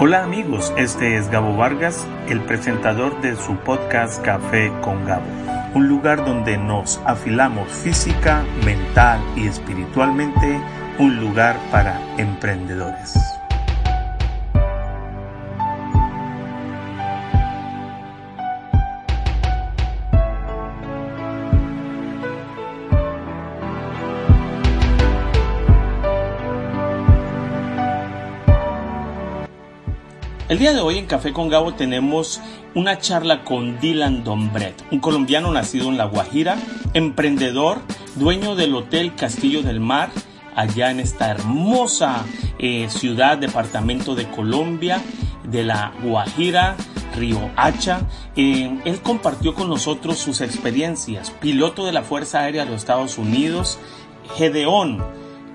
[0.00, 5.26] Hola amigos, este es Gabo Vargas, el presentador de su podcast Café con Gabo,
[5.74, 10.60] un lugar donde nos afilamos física, mental y espiritualmente,
[11.00, 13.37] un lugar para emprendedores.
[30.58, 32.40] El día de hoy en Café con Gabo tenemos
[32.74, 36.56] una charla con Dylan Dombret, un colombiano nacido en La Guajira,
[36.94, 37.78] emprendedor,
[38.16, 40.10] dueño del Hotel Castillo del Mar,
[40.56, 42.24] allá en esta hermosa
[42.58, 45.00] eh, ciudad, departamento de Colombia,
[45.44, 46.74] de La Guajira,
[47.14, 48.00] Río Hacha.
[48.34, 53.16] Eh, él compartió con nosotros sus experiencias, piloto de la Fuerza Aérea de los Estados
[53.16, 53.78] Unidos,
[54.36, 55.04] Gedeón,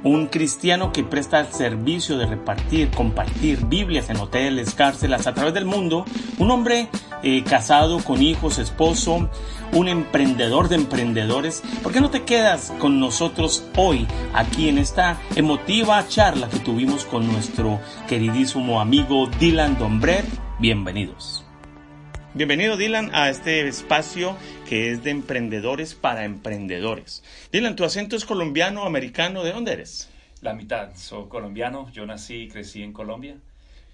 [0.04, 5.54] un cristiano que presta el servicio de repartir, compartir Biblias en hoteles, cárceles a través
[5.54, 6.06] del mundo,
[6.38, 6.90] un hombre
[7.23, 9.30] eh, casado con hijos, esposo,
[9.72, 11.64] un emprendedor de emprendedores.
[11.81, 17.06] ¿Por qué no te quedas con nosotros hoy aquí en esta emotiva charla que tuvimos
[17.06, 20.26] con nuestro queridísimo amigo Dylan Dombret?
[20.59, 21.46] Bienvenidos.
[22.36, 24.36] Bienvenido Dylan a este espacio
[24.67, 27.23] que es de emprendedores para emprendedores.
[27.52, 30.09] Dylan, tu acento es colombiano, americano, ¿de dónde eres?
[30.42, 33.38] La mitad, soy colombiano, yo nací y crecí en Colombia,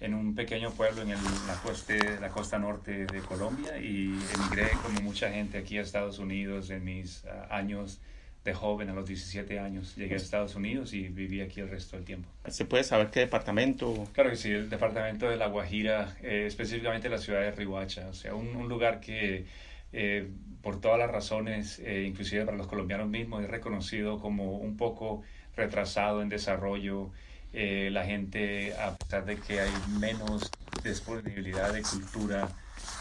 [0.00, 5.02] en un pequeño pueblo en la, costa, la costa norte de Colombia y emigré como
[5.02, 8.00] mucha gente aquí a Estados Unidos en mis uh, años
[8.44, 11.96] de joven, a los 17 años, llegué a Estados Unidos y viví aquí el resto
[11.96, 12.28] del tiempo.
[12.48, 14.08] ¿Se puede saber qué departamento?
[14.14, 18.14] Claro que sí, el departamento de La Guajira, eh, específicamente la ciudad de Rihuacha, o
[18.14, 19.44] sea, un, lugar que
[19.92, 20.28] eh,
[20.62, 25.22] por todas las razones, eh, inclusive para los colombianos mismos, es reconocido como un poco
[25.56, 27.10] retrasado en desarrollo.
[27.52, 30.50] la gente, a pesar de que hay menos
[30.84, 32.48] disponibilidad de cultura,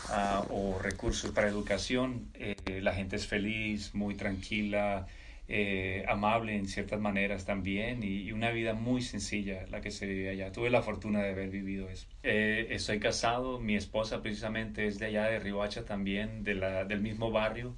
[0.09, 2.31] ah, o recursos para educación,
[2.66, 5.06] la gente es feliz, muy tranquila,
[5.52, 10.30] eh, amable en ciertas maneras también y, una vida muy sencilla la que se vive
[10.30, 10.52] allá.
[10.52, 12.08] Tuve la fortuna de haber vivido eso.
[12.22, 17.02] Eh, estoy casado, mi esposa precisamente es de allá de Rihuacha también, de la, del
[17.02, 17.76] mismo barrio,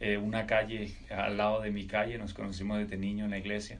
[0.00, 3.78] eh, una calle al lado de mi calle, nos conocimos desde niño en la iglesia.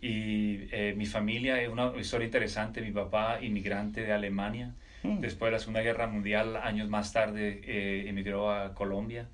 [0.00, 0.62] Y
[0.96, 5.20] mi familia es una historia interesante, mi papá inmigrante de Alemania, mm.
[5.20, 9.28] después de la Segunda Guerra Mundial, años más tarde emigró a Colombia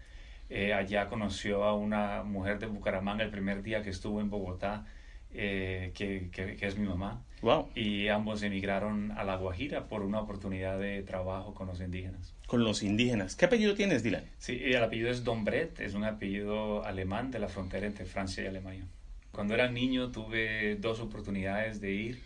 [0.50, 4.86] eh, allá conoció a una mujer de Bucaramanga el primer día que estuvo en Bogotá,
[5.32, 7.22] eh, que, que, es mi mamá.
[7.42, 7.68] Wow.
[7.74, 12.34] Y ambos emigraron a La Guajira por una oportunidad de trabajo con los indígenas.
[12.46, 13.36] Con los indígenas.
[13.36, 14.24] ¿Qué apellido tienes, Dylan?
[14.38, 18.46] Sí, el apellido es Dombret, es un apellido alemán de la frontera entre Francia y
[18.46, 18.86] Alemania.
[19.32, 22.22] Cuando era niño tuve dos oportunidades de ir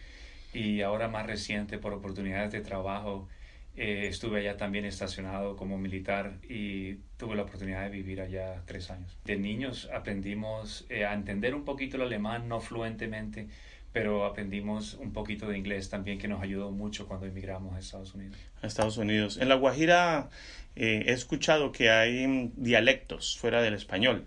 [0.55, 3.29] y ahora más reciente por oportunidades de trabajo
[3.75, 8.91] eh, estuve allá también estacionado como militar y tuve la oportunidad de vivir allá tres
[8.91, 9.17] años.
[9.25, 13.49] De niños aprendimos eh, a entender un poquito el alemán, no fluentemente,
[13.93, 18.15] pero aprendimos un poquito de inglés también que nos ayudó mucho cuando emigramos a Estados
[18.15, 18.37] Unidos.
[18.61, 19.39] A Estados Unidos.
[19.39, 20.29] En La Guajira
[20.77, 24.27] eh, he escuchado que hay dialectos fuera del español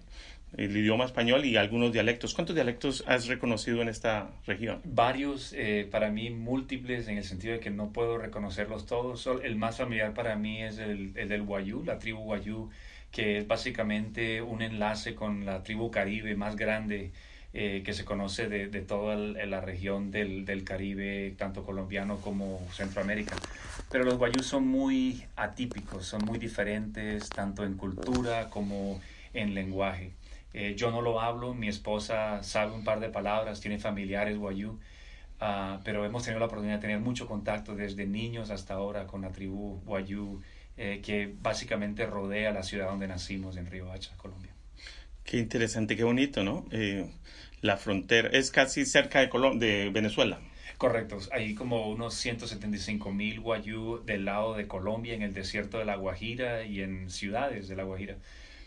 [0.57, 2.33] el idioma español y algunos dialectos.
[2.33, 4.81] ¿Cuántos dialectos has reconocido en esta región?
[4.85, 9.27] Varios, eh, para mí múltiples, en el sentido de que no puedo reconocerlos todos.
[9.43, 12.69] El más familiar para mí es el, el del Guayú, la tribu Guayú,
[13.11, 17.11] que es básicamente un enlace con la tribu caribe más grande
[17.57, 22.59] eh, que se conoce de, de toda la región del, del, Caribe, tanto colombiano como
[22.73, 23.33] Centroamérica.
[23.89, 28.99] Pero los guayús son muy atípicos, son muy diferentes, tanto en cultura como
[29.33, 30.11] en lenguaje.
[30.57, 34.79] Eh, yo no lo hablo, mi esposa sabe un par de palabras, tiene familiares guayú,
[35.41, 39.21] ah, pero hemos tenido la oportunidad de tener mucho contacto desde niños hasta ahora con
[39.21, 40.41] la tribu guayú,
[40.77, 44.53] eh, que básicamente rodea la ciudad donde nacimos, en Río Hacha, Colombia.
[45.25, 46.65] Qué interesante, qué bonito, ¿no?
[46.71, 47.11] Eh,
[47.59, 50.39] la frontera es casi cerca de, de Venezuela.
[50.77, 55.83] Correcto, hay como unos 175 mil guayú del lado de Colombia, en el desierto de
[55.83, 58.15] La Guajira y en ciudades de La Guajira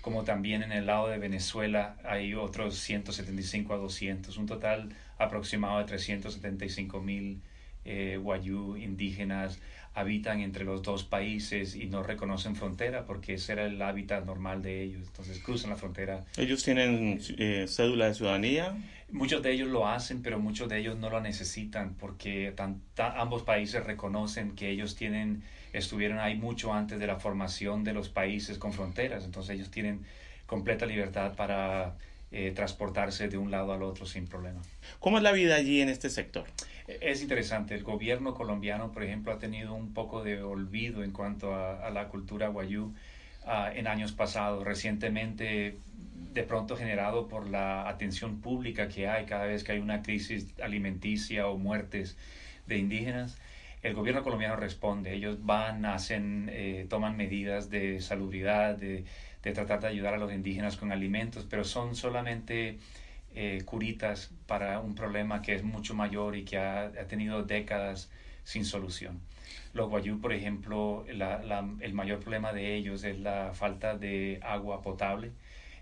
[0.09, 4.89] como también en el lado de Venezuela hay otros 175 a 200, un total
[5.19, 7.43] aproximado de 375 mil
[7.85, 9.61] eh, guayú indígenas
[9.99, 14.63] habitan entre los dos países y no reconocen frontera porque ese era el hábitat normal
[14.63, 15.07] de ellos.
[15.07, 16.25] Entonces cruzan la frontera.
[16.37, 18.77] ¿Ellos tienen eh, cédula de ciudadanía?
[19.11, 22.55] Muchos de ellos lo hacen, pero muchos de ellos no lo necesitan porque
[22.97, 25.43] ambos países reconocen que ellos tienen
[25.73, 30.05] estuvieron ahí mucho antes de la formación de los países con fronteras, entonces ellos tienen
[30.47, 31.97] completa libertad para
[32.31, 34.61] eh, transportarse de un lado al otro sin problema.
[35.01, 36.45] ¿Cómo es la vida allí en este sector?
[36.87, 37.75] Es interesante.
[37.75, 42.09] El gobierno colombiano, por ejemplo, ha tenido un poco de olvido en cuanto a, la
[42.09, 42.95] cultura guayú
[43.47, 44.65] ah, en años pasados.
[44.65, 45.79] Recientemente,
[46.33, 50.47] de pronto generado por la atención pública que hay cada vez que hay una crisis
[50.63, 52.17] alimenticia o muertes
[52.67, 53.39] de indígenas,
[53.83, 55.15] el gobierno colombiano responde.
[55.15, 59.05] Ellos van, hacen, eh, toman medidas de salubridad, de
[59.43, 62.79] de tratar de ayudar a los indígenas con alimentos, pero son solamente
[63.35, 68.11] eh, curitas para un problema que es mucho mayor y que ha, tenido décadas
[68.45, 69.21] sin solución.
[69.75, 75.33] Los guayú, por ejemplo, el mayor problema de ellos es la falta de agua potable.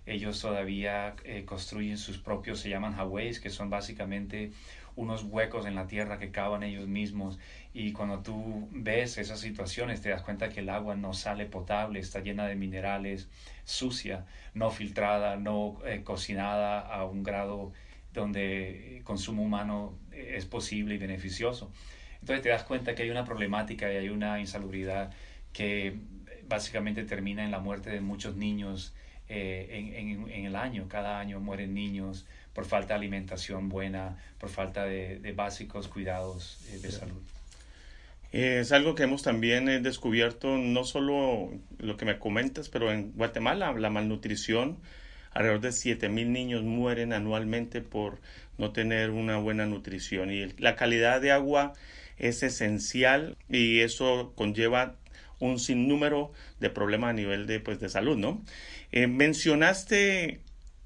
[0.04, 4.52] Ellos todavía eh, construyen sus propios, se llaman highways, que son básicamente
[4.94, 7.38] unos huecos en la tierra que cavan ellos mismos
[7.78, 12.00] y cuando tú ves esas situaciones te das cuenta que el agua no sale potable,
[12.00, 13.28] está llena de minerales,
[13.64, 14.24] sucia,
[14.54, 17.74] no filtrada, no eh, cocinada a un grado
[18.14, 21.70] donde consumo humano es posible y beneficioso.
[22.20, 25.12] Entonces te das cuenta que hay una problemática y hay una insalubridad
[25.52, 25.98] que
[26.48, 28.94] básicamente termina en la muerte de muchos niños
[29.28, 30.88] eh, en, en, el año.
[30.88, 36.78] Cada año mueren niños por falta de alimentación buena, por falta de, básicos cuidados eh,
[36.78, 37.20] de salud.
[38.32, 43.12] Es algo que hemos también eh, descubierto, no solo lo que me comentas, pero en
[43.12, 44.78] Guatemala la malnutrición,
[45.32, 48.20] alrededor de 7.000 niños mueren anualmente por
[48.58, 51.74] no tener una buena nutrición y la calidad de agua
[52.18, 54.96] es esencial y eso conlleva
[55.38, 58.42] un sinnúmero de problemas a nivel de, pues, de salud, ¿no?
[58.92, 60.40] Eh, mencionaste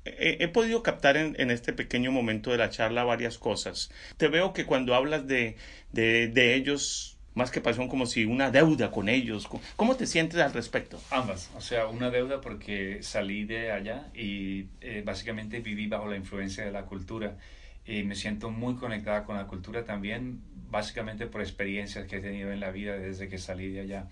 [0.04, 3.90] he, podido captar en, este pequeño momento de la charla varias cosas.
[4.16, 5.56] Te veo que cuando hablas de,
[5.92, 9.48] de, ellos, más que pasión, como si una deuda con ellos.
[9.76, 11.00] ¿Cómo te sientes al respecto?
[11.10, 11.50] Ambas.
[11.56, 16.66] O sea, una deuda porque salí de allá y eh, básicamente viví bajo la influencia
[16.66, 17.38] de la cultura.
[17.86, 22.52] Y me siento muy conectada con la cultura también, básicamente por experiencias que he tenido
[22.52, 24.06] en la vida desde que salí de allá.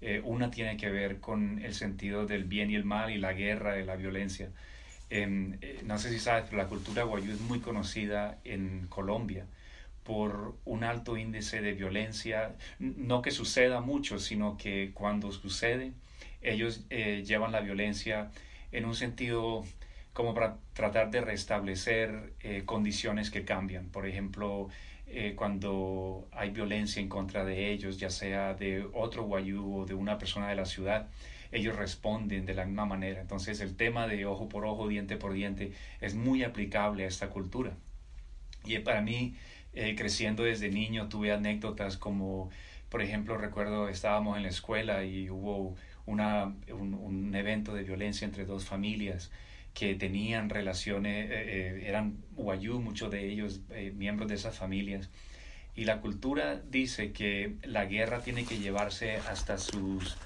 [0.00, 3.32] Eh, una tiene que ver con el sentido del bien y el mal y la
[3.32, 4.50] guerra y la violencia.
[5.10, 9.46] Em, eh, no sé si sabes, pero la cultura guayú es muy conocida en Colombia
[10.08, 15.92] por un alto índice de violencia, no que suceda mucho, sino que cuando sucede,
[16.40, 18.30] ellos eh, llevan la violencia
[18.72, 19.66] en un sentido
[20.14, 23.90] como para tratar de restablecer eh, condiciones que cambian.
[23.90, 24.68] Por ejemplo,
[25.36, 30.18] cuando hay violencia en contra de ellos, ya sea de otro guayú o de una
[30.18, 31.08] persona de la ciudad,
[31.52, 33.20] ellos responden de la misma manera.
[33.20, 37.28] Entonces el tema de ojo por ojo, diente por diente es muy aplicable a esta
[37.28, 37.72] cultura.
[38.64, 39.34] Y para mí,
[39.74, 42.50] eh, creciendo desde niño, tuve anécdotas como,
[42.88, 45.76] por ejemplo, recuerdo estábamos en la escuela y hubo
[46.06, 49.30] una, un, evento de violencia entre dos familias
[49.74, 53.60] que tenían relaciones, eh, eh, eran guayú, muchos de ellos
[53.94, 55.10] miembros de esas familias.
[55.76, 60.16] Y la cultura dice que la guerra tiene que llevarse hasta sus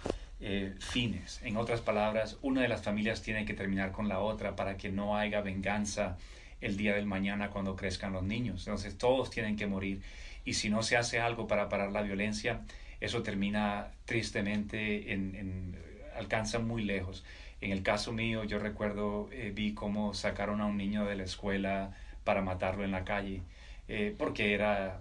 [0.80, 1.40] fines.
[1.44, 4.88] En otras palabras, una de las familias tiene que terminar con la otra para que
[4.88, 6.16] no haya venganza
[6.62, 8.66] el día del mañana cuando crezcan los niños.
[8.66, 10.00] Entonces todos tienen que morir
[10.44, 12.62] y si no se hace algo para parar la violencia,
[13.00, 15.76] eso termina tristemente en,
[16.16, 17.24] alcanza muy lejos.
[17.60, 21.24] En el caso mío, yo recuerdo, eh, vi cómo sacaron a un niño de la
[21.24, 21.94] escuela
[22.24, 23.42] para matarlo en la calle,
[23.88, 25.00] eh, porque era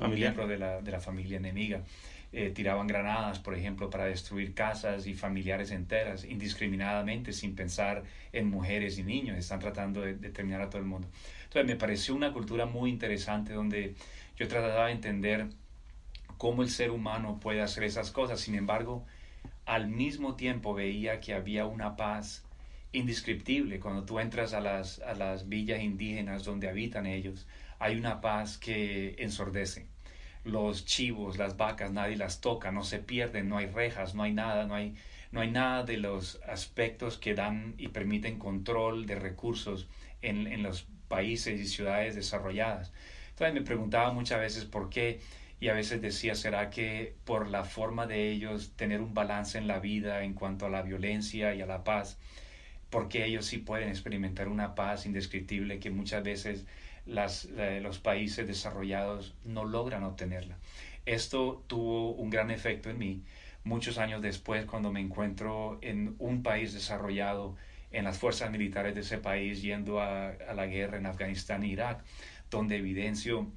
[0.00, 1.82] un miembro de la, de la familia enemiga.
[2.36, 8.50] Eh, tiraban granadas, por ejemplo, para destruir casas y familiares enteras, indiscriminadamente, sin pensar en
[8.50, 9.38] mujeres y niños.
[9.38, 11.06] Están tratando de, terminar a todo el mundo.
[11.44, 13.94] Entonces, me pareció una cultura muy interesante donde
[14.36, 15.46] yo trataba de entender
[16.36, 18.40] cómo el ser humano puede hacer esas cosas.
[18.40, 19.06] Sin embargo,
[19.64, 22.44] al mismo tiempo veía que había una paz
[22.90, 23.78] indescriptible.
[23.78, 27.46] Cuando tú entras a las, a las villas indígenas donde habitan ellos,
[27.78, 29.93] hay una paz que ensordece
[30.44, 34.32] los chivos, las vacas, nadie las toca, no se pierden, no hay rejas, no hay
[34.32, 34.94] nada, no hay,
[35.32, 39.88] no hay nada de los aspectos que dan y permiten control de recursos
[40.22, 42.92] en, en los países y ciudades desarrolladas.
[43.30, 45.20] Entonces me preguntaba muchas veces por qué
[45.60, 49.66] y a veces decía, ¿será que por la forma de ellos tener un balance en
[49.66, 52.18] la vida en cuanto a la violencia y a la paz,
[52.90, 56.66] porque ellos sí pueden experimentar una paz indescriptible que muchas veces
[57.06, 57.48] las,
[57.82, 60.56] los países desarrollados no logran obtenerla.
[61.06, 63.22] Esto tuvo un gran efecto en mí
[63.64, 67.56] muchos años después cuando me encuentro en un país desarrollado,
[67.90, 72.04] en las fuerzas militares de ese país, yendo a, la guerra en Afganistán e Irak,
[72.50, 73.50] donde evidencio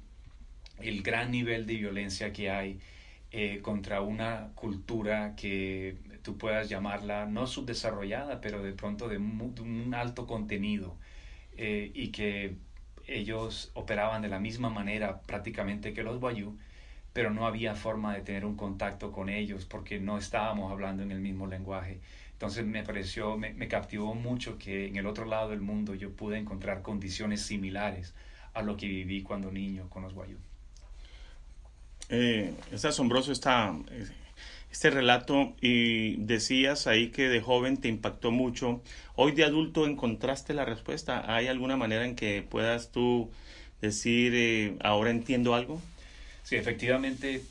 [0.78, 2.78] el gran nivel de violencia que hay
[3.32, 9.92] eh, contra una cultura que tú puedas llamarla no subdesarrollada, pero de pronto de un
[9.94, 10.96] alto contenido
[11.56, 12.54] y que
[13.08, 16.56] ellos operaban de la misma manera prácticamente que los Wayuu,
[17.12, 21.10] pero no había forma de tener un contacto con ellos porque no estábamos hablando en
[21.10, 22.00] el mismo lenguaje.
[22.32, 26.12] Entonces me pareció, me, me captivó mucho que en el otro lado del mundo yo
[26.12, 28.14] pude encontrar condiciones similares
[28.54, 30.38] a lo que viví cuando niño con los Wayuu.
[32.10, 33.74] Eh, es asombroso esta,
[34.70, 38.82] este relato y decías ahí que de joven te impactó mucho.
[39.16, 41.34] Hoy de adulto encontraste la respuesta.
[41.34, 43.32] ¿Hay alguna manera en que puedas tú
[43.80, 45.80] decir, eh, ahora entiendo algo?
[46.42, 47.42] Sí, efectivamente,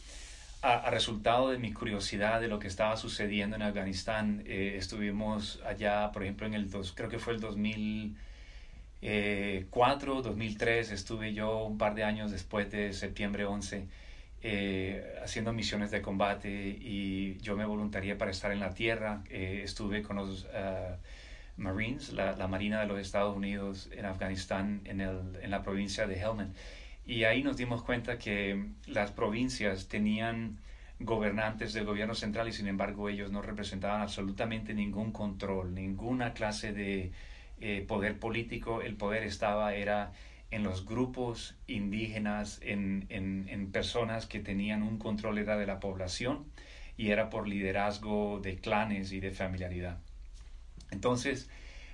[0.61, 6.11] a, resultado de mi curiosidad de lo que estaba sucediendo en Afganistán, eh, estuvimos allá,
[6.11, 11.95] por ejemplo, en el dos, creo que fue el 2004, 2003, estuve yo un par
[11.95, 13.87] de años después de septiembre 11
[14.43, 19.23] eh, haciendo misiones de combate y yo me voluntarié para estar en la tierra.
[19.29, 20.95] Eh, estuve con los uh,
[21.57, 26.07] Marines, la, la, Marina de los Estados Unidos en Afganistán, en, el, en la provincia
[26.07, 26.55] de Helmand.
[27.05, 30.57] Y ahí nos dimos cuenta que las provincias tenían
[30.99, 36.73] gobernantes del gobierno central y sin embargo ellos no representaban absolutamente ningún control, ninguna clase
[36.73, 37.11] de
[37.61, 38.81] eh, poder político.
[38.81, 40.11] El poder estaba, era
[40.51, 46.45] en los grupos indígenas, en, en, personas que tenían un control era de la población
[46.95, 49.99] y era por liderazgo de clanes y de familiaridad.
[50.89, 51.49] Entonces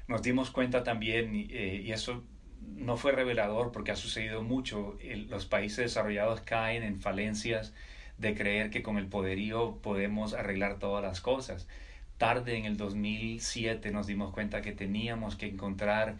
[0.07, 2.23] nos dimos cuenta también, eh, y eso
[2.61, 4.97] no fue revelador porque ha sucedido mucho,
[5.29, 7.73] los países desarrollados caen en falencias
[8.17, 11.67] de creer que con el poderío podemos arreglar todas las cosas.
[12.17, 16.15] Tarde en el 2007 nos dimos cuenta que teníamos que encontrar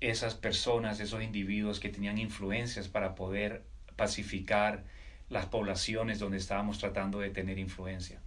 [0.00, 3.64] esas personas, esos individuos que tenían influencias para poder
[3.96, 4.84] pacificar
[5.28, 8.20] las poblaciones donde estábamos tratando de tener influencia.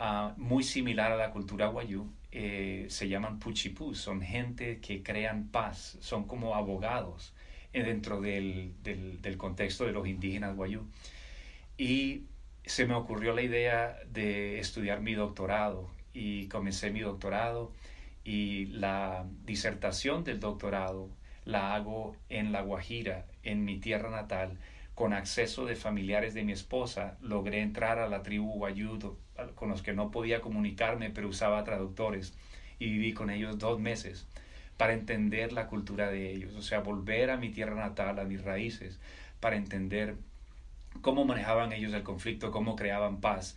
[0.00, 5.48] Ah, muy similar a la cultura guayú, eh, se llaman puchipú, son gente que crean
[5.48, 7.32] paz, son como abogados
[7.72, 10.86] eh, dentro del, del, del, contexto de los indígenas guayú.
[11.78, 12.24] Y
[12.64, 17.72] se me ocurrió la idea de estudiar mi doctorado y comencé mi doctorado
[18.28, 21.08] y la disertación del doctorado
[21.46, 24.58] la hago en La Guajira, en mi tierra natal,
[24.94, 29.16] con acceso de familiares de mi esposa, logré entrar a la tribu Guayudo,
[29.54, 32.34] con los que no podía comunicarme, pero usaba traductores,
[32.78, 34.26] y viví con ellos dos meses
[34.76, 38.42] para entender la cultura de ellos, o sea, volver a mi tierra natal, a mis
[38.42, 39.00] raíces,
[39.40, 40.16] para entender
[41.00, 43.56] cómo manejaban ellos el conflicto, cómo creaban paz.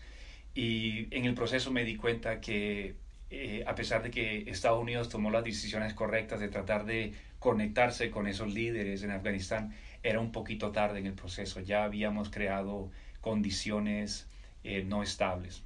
[0.55, 2.95] Y en el proceso me di cuenta que
[3.33, 8.11] eh, a pesar de que Estados Unidos tomó las decisiones correctas de tratar de conectarse
[8.11, 9.73] con esos líderes en Afganistán,
[10.03, 11.61] era un poquito tarde en el proceso.
[11.61, 14.27] Ya habíamos creado condiciones
[14.65, 15.63] eh, no estables.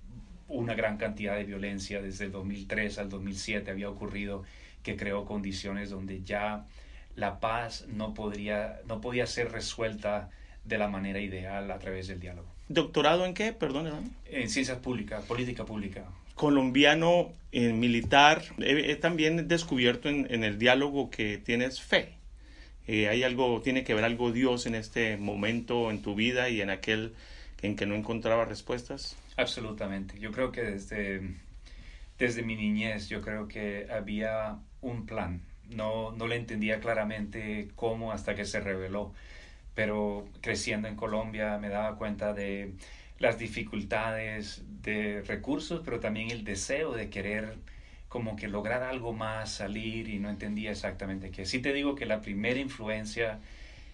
[0.48, 4.43] Una gran cantidad de violencia desde el 2003 al 2007 había ocurrido
[4.84, 6.67] que creó condiciones donde ya
[7.15, 10.29] la paz no, podría, no podía ser resuelta
[10.65, 12.48] de la manera ideal a través del diálogo.
[12.69, 13.53] ¿Doctorado en qué?
[13.53, 16.05] Perdón, En ciencias públicas, política pública
[16.36, 22.13] colombiano en militar, he, también descubierto en, el diálogo que tienes fe.
[22.88, 26.62] Eh, hay algo, tiene que ver algo Dios en este momento en tu vida y
[26.62, 27.15] en aquel
[27.62, 29.18] en que no encontraba respuestas.
[29.38, 30.20] Absolutamente.
[30.20, 31.22] Yo creo que desde,
[32.20, 35.42] desde mi niñez, yo creo que había un plan.
[35.70, 39.13] No, no le entendía claramente cómo hasta que se reveló,
[39.74, 42.74] pero creciendo en Colombia me daba cuenta de
[43.19, 47.57] las dificultades de recursos, pero también el deseo de querer
[48.10, 51.45] como que lograr algo más, salir y no entendía exactamente qué.
[51.45, 53.39] Sí te digo que la primera influencia,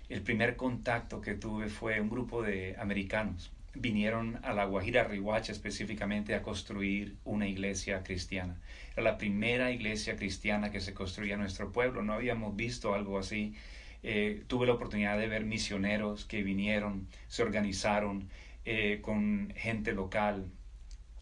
[0.10, 3.52] el primer contacto que tuve fue un grupo de americanos.
[3.74, 8.58] Vinieron a la Guajira Rihuacha específicamente a construir una iglesia cristiana.
[8.94, 12.04] Era la primera iglesia cristiana que se construía en nuestro pueblo.
[12.04, 13.56] No habíamos visto algo así.
[14.04, 18.28] Eh, tuve la oportunidad de ver misioneros que vinieron, se organizaron,
[18.66, 20.46] eh, con gente local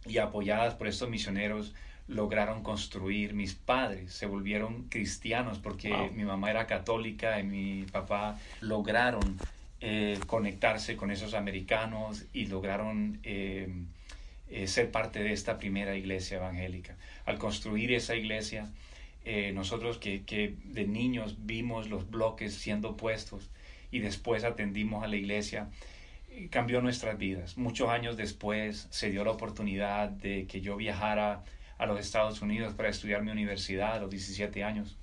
[0.06, 1.74] y apoyadas por estos misioneros
[2.08, 8.40] lograron construir mis padres, se volvieron cristianos porque mi mamá era católica y mi papá
[8.62, 9.38] lograron
[9.80, 13.70] eh, conectarse con esos americanos y lograron eh,
[14.66, 16.98] ser parte de esta primera iglesia evangélica.
[17.26, 18.68] Al construir esa iglesia,
[19.54, 23.50] nosotros que, que de niños vimos los bloques siendo puestos
[23.92, 25.70] y después atendimos a la iglesia,
[26.50, 27.58] cambió nuestras vidas.
[27.58, 31.44] Muchos años después se dio la oportunidad de que yo viajara
[31.78, 34.98] a los Estados Unidos para estudiar mi universidad a los 17 años.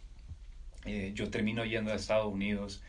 [0.85, 2.83] Eh, yo termino yendo a Estados Unidos,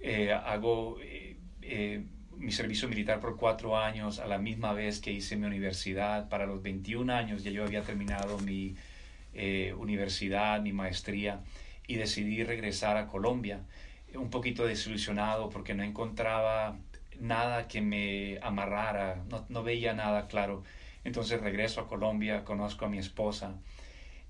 [0.00, 2.04] eh, hago eh,
[2.36, 6.28] mi servicio militar por cuatro años a la misma vez que hice mi universidad.
[6.28, 8.76] Para los 21 años ya yo había terminado mi
[9.78, 11.40] universidad, mi maestría
[11.86, 13.60] y decidí regresar a Colombia,
[14.14, 16.76] un poquito desilusionado porque no encontraba
[17.20, 20.62] nada que me amarrara, no, no veía nada claro.
[21.04, 23.54] Entonces regreso a Colombia, conozco a mi esposa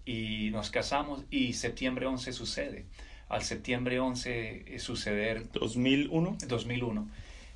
[0.04, 2.86] y nos casamos y septiembre 11 sucede.
[3.28, 5.50] Al septiembre 11 suceder...
[5.52, 6.36] 2001.
[6.46, 7.08] 2001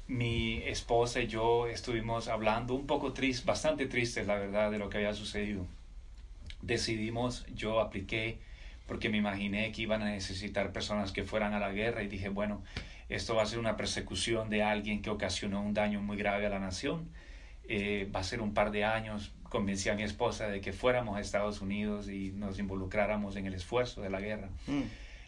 [0.09, 4.89] mi esposa y yo estuvimos hablando un poco tristes, bastante tristes, la verdad, de lo
[4.89, 5.67] que había sucedido.
[6.63, 8.39] Decidimos, yo apliqué
[8.87, 12.29] porque me imaginé que iban a necesitar personas que fueran a la guerra y dije,
[12.29, 12.63] bueno,
[13.09, 16.51] esto va a ser una persecución de alguien que ocasionó un daño muy grave a
[16.51, 17.09] la nación.
[17.69, 19.33] Eh, va a ser un par de años.
[19.45, 23.55] Convencí a mi esposa de que fuéramos a Estados Unidos y nos involucráramos en el
[23.55, 24.49] esfuerzo de la guerra.
[24.67, 24.83] Mm.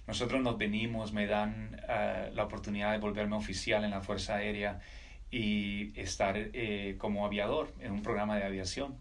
[0.06, 4.80] Nosotros nos venimos, me dan ah, la oportunidad de volverme oficial en la Fuerza Aérea
[5.30, 8.96] y estar eh, como aviador en un programa de aviación.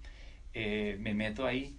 [0.54, 1.78] Eh, me meto ahí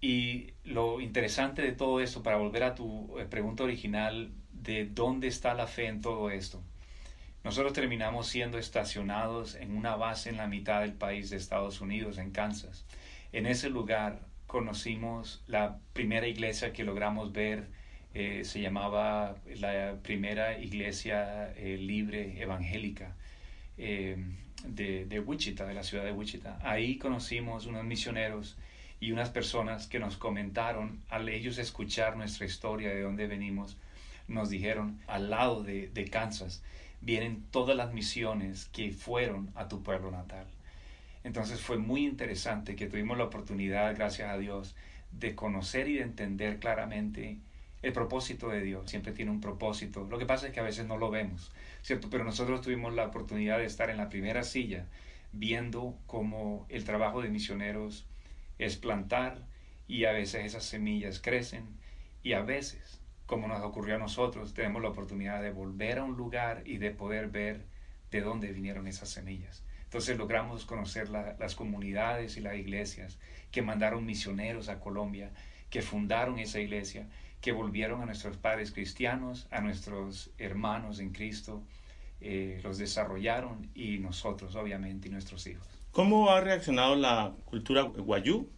[0.00, 4.30] y lo interesante de todo esto, para volver a tu eh, pregunta original,
[4.62, 6.62] de dónde está la fe en todo esto.
[7.44, 12.18] Nosotros terminamos siendo estacionados en una base en la mitad del país de Estados Unidos,
[12.18, 12.84] en Kansas.
[13.32, 17.68] En ese lugar conocimos la primera iglesia que logramos ver
[18.12, 23.14] eh, se llamaba la primera iglesia eh, libre evangélica
[23.78, 24.16] eh,
[24.64, 26.58] de, de, Wichita, de la ciudad de Wichita.
[26.62, 28.58] Ahí conocimos unos misioneros
[28.98, 33.78] y unas personas que nos comentaron, al ellos escuchar nuestra historia de dónde venimos,
[34.30, 36.62] nos dijeron, al lado de, de Kansas
[37.00, 40.46] vienen todas las misiones que fueron a tu pueblo natal.
[41.24, 44.74] Entonces fue muy interesante que tuvimos la oportunidad, gracias a Dios,
[45.12, 47.38] de conocer y de entender claramente
[47.82, 50.06] el propósito de Dios siempre tiene un propósito.
[50.10, 51.50] Lo que pasa es que a veces no lo vemos,
[51.82, 52.08] ¿cierto?
[52.10, 54.86] Pero nosotros tuvimos la oportunidad de estar en la primera silla
[55.32, 58.06] viendo cómo el trabajo de misioneros
[58.58, 59.42] es plantar
[59.88, 61.64] y a veces esas semillas crecen
[62.22, 62.99] y a veces,
[63.30, 66.90] como nos ocurrió a nosotros, tenemos la oportunidad de volver a un lugar y de
[66.90, 67.64] poder ver
[68.10, 69.62] de dónde vinieron esas semillas.
[69.84, 73.20] Entonces logramos conocer las comunidades y las iglesias
[73.52, 75.30] que mandaron misioneros a Colombia,
[75.70, 77.06] que fundaron esa iglesia
[77.40, 81.62] que volvieron a nuestros padres cristianos, a nuestros hermanos en Cristo,
[82.20, 85.68] eh, los desarrollaron y nosotros, obviamente, y nuestros hijos.
[85.92, 88.50] ¿Cómo ha reaccionado la cultura guayú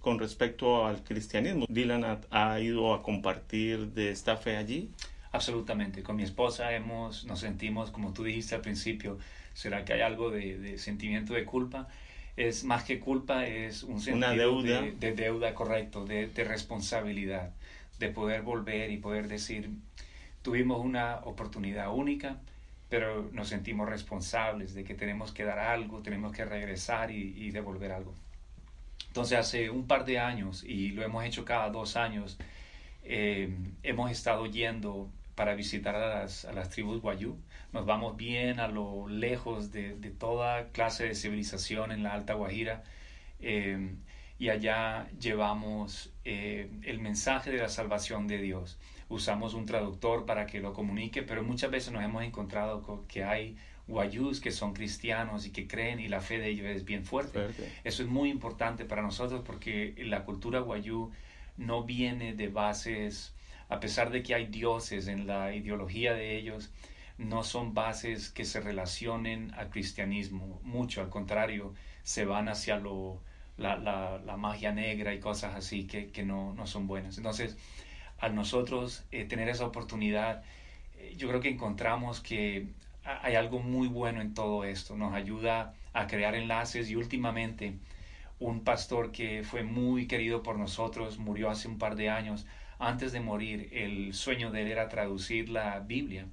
[0.00, 1.66] con respecto al cristianismo?
[1.68, 4.90] ¿Dylan ha, ido a compartir de esta fe allí?
[5.32, 6.02] Absolutamente.
[6.02, 9.18] Con mi esposa hemos, nos sentimos, como tú dijiste al principio,
[9.54, 11.88] ¿será que hay algo de, sentimiento de culpa?
[12.36, 17.52] Es más que culpa, es un sentido De, deuda, correcto, de, de responsabilidad
[18.00, 19.70] de poder volver y poder decir,
[20.42, 22.38] tuvimos una oportunidad única,
[22.88, 27.92] pero nos sentimos responsables de que tenemos que dar algo, tenemos que regresar y, devolver
[27.92, 28.14] algo.
[29.10, 32.38] Entonces hace un par de años, y lo hemos hecho cada dos años,
[33.02, 37.36] eh, hemos estado yendo para visitar a las, tribus Guayú.
[37.72, 42.84] Nos vamos bien a lo lejos de, toda clase de civilización en la Alta Guajira.
[43.40, 43.96] Eh,
[44.38, 48.78] y allá llevamos eh, el mensaje de la salvación de Dios.
[49.08, 53.24] Usamos un traductor para que lo comunique, pero muchas veces nos hemos encontrado con que
[53.24, 53.56] hay
[53.90, 57.48] guayús que son cristianos y que creen y la fe de ellos es bien fuerte.
[57.84, 61.10] Eso es muy importante para nosotros porque la cultura guayú
[61.58, 63.34] no viene de bases,
[63.68, 66.70] a pesar de que hay dioses en la ideología de ellos,
[67.18, 73.20] no son bases que se relacionen al cristianismo mucho, al contrario, se van hacia lo
[73.60, 77.18] la, magia negra y cosas así que, no, son buenas.
[77.18, 77.56] Entonces,
[78.18, 80.42] al nosotros eh, tener esa oportunidad,
[80.96, 82.68] eh, yo creo que encontramos que
[83.04, 84.96] hay algo muy bueno en todo esto.
[84.96, 87.74] Nos ayuda a crear enlaces y últimamente
[88.38, 92.46] un pastor que fue muy querido por nosotros murió hace un par de años.
[92.78, 96.26] Antes de morir, el sueño de él era traducir la Biblia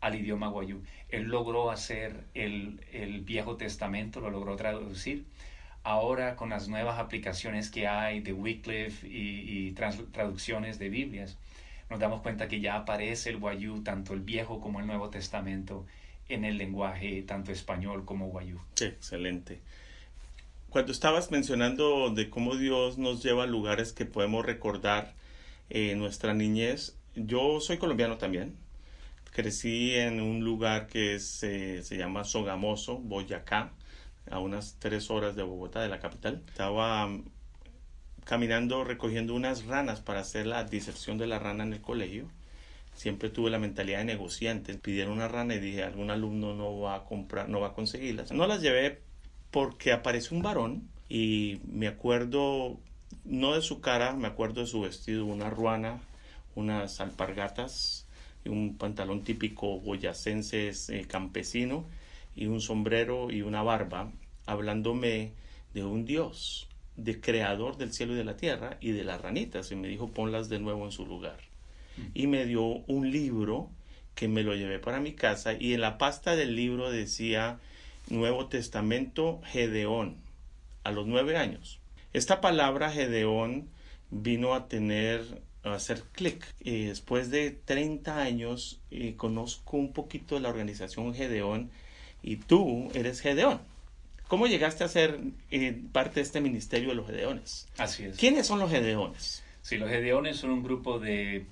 [0.00, 0.82] al idioma guayú.
[1.08, 5.24] Él logró hacer el, el Viejo Testamento, lo logró traducir
[5.84, 11.38] ahora con las nuevas aplicaciones que hay de Wycliffe y, traducciones de Biblias,
[11.90, 15.84] nos damos cuenta que ya aparece el Wayú, tanto el Viejo como el Nuevo Testamento,
[16.28, 18.60] en el lenguaje tanto español como Wayú.
[18.80, 19.60] excelente.
[20.70, 25.14] Cuando estabas mencionando de cómo Dios nos lleva a lugares que podemos recordar
[25.70, 28.56] en nuestra niñez, yo soy colombiano también.
[29.30, 33.72] Crecí en un lugar que se llama Sogamoso, Boyacá
[34.30, 36.42] a unas tres horas de Bogotá, de la capital.
[36.48, 37.24] Estaba mm,
[38.24, 42.28] caminando recogiendo unas ranas para hacer la diserción de la rana en el colegio.
[42.94, 44.74] Siempre tuve la mentalidad de negociante.
[44.74, 48.32] Pidieron una rana y dije, algún alumno no va a comprar, no va a conseguirlas.
[48.32, 49.00] No las llevé
[49.50, 52.78] porque aparece un varón y me acuerdo,
[53.24, 56.00] no de su cara, me acuerdo de su vestido, una ruana,
[56.54, 58.06] unas alpargatas,
[58.44, 61.84] un pantalón típico boyacense eh, campesino
[62.36, 64.10] y un sombrero y una barba,
[64.46, 65.32] hablándome
[65.72, 69.70] de un Dios, de creador del cielo y de la tierra y de las ranitas,
[69.72, 71.38] y me dijo ponlas de nuevo en su lugar.
[72.14, 73.70] Y me dio un libro
[74.14, 77.58] que me lo llevé para mi casa y en la pasta del libro decía
[78.08, 80.16] Nuevo Testamento Gedeón
[80.84, 81.80] a los nueve años.
[82.12, 83.68] Esta palabra Gedeón
[84.10, 86.44] vino a tener a hacer clic.
[86.60, 91.70] y después de 30 años eh, conozco un poquito de la organización Gedeón
[92.22, 93.60] y tú eres Gedeón.
[94.28, 97.66] ¿Cómo llegaste a ser eh, parte de este ministerio de los Gedeones?
[97.78, 98.16] Así es.
[98.16, 99.42] ¿Quiénes son los Gedeones?
[99.62, 101.46] Sí, los Gedeones son un grupo de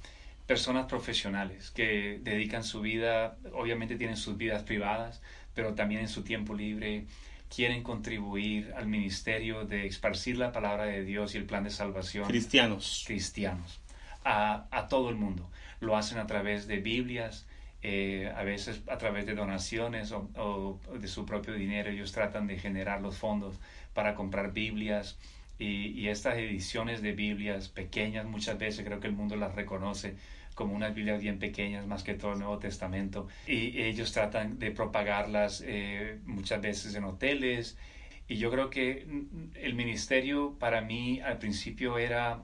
[0.46, 5.22] personas profesionales que dedican su vida, obviamente tienen sus vidas privadas,
[5.54, 7.06] pero también en su tiempo libre
[7.54, 12.26] quieren contribuir al ministerio de esparcir la palabra de Dios y el plan de salvación.
[12.26, 13.04] Cristianos.
[13.06, 13.80] Cristianos.
[14.24, 15.50] A, a todo el mundo.
[15.80, 17.46] Lo hacen a través de Biblias,
[17.82, 21.90] eh, a veces a través de donaciones o, o, de su propio dinero.
[21.90, 23.56] Ellos tratan de generar los fondos
[23.92, 25.18] para comprar Biblias.
[25.62, 30.16] Y, estas ediciones de Biblias pequeñas, muchas veces creo que el mundo las reconoce
[30.54, 33.28] como unas Biblias bien pequeñas, más que todo el Nuevo Testamento.
[33.46, 37.78] Y ellos tratan de propagarlas eh, muchas veces en hoteles.
[38.26, 39.06] Y yo creo que
[39.54, 42.42] el ministerio para mí al principio era,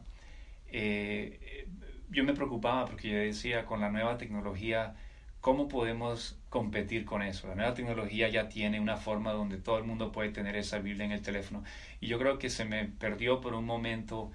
[0.69, 1.67] eh,
[2.11, 4.95] yo me preocupaba porque yo decía, con la nueva tecnología,
[5.41, 7.49] ¿cómo podemos competir con eso?
[7.49, 11.05] La nueva tecnología ya tiene una forma donde todo el mundo puede tener esa Biblia
[11.05, 11.65] en el teléfono.
[12.01, 14.31] Y yo creo que se me perdió por un momento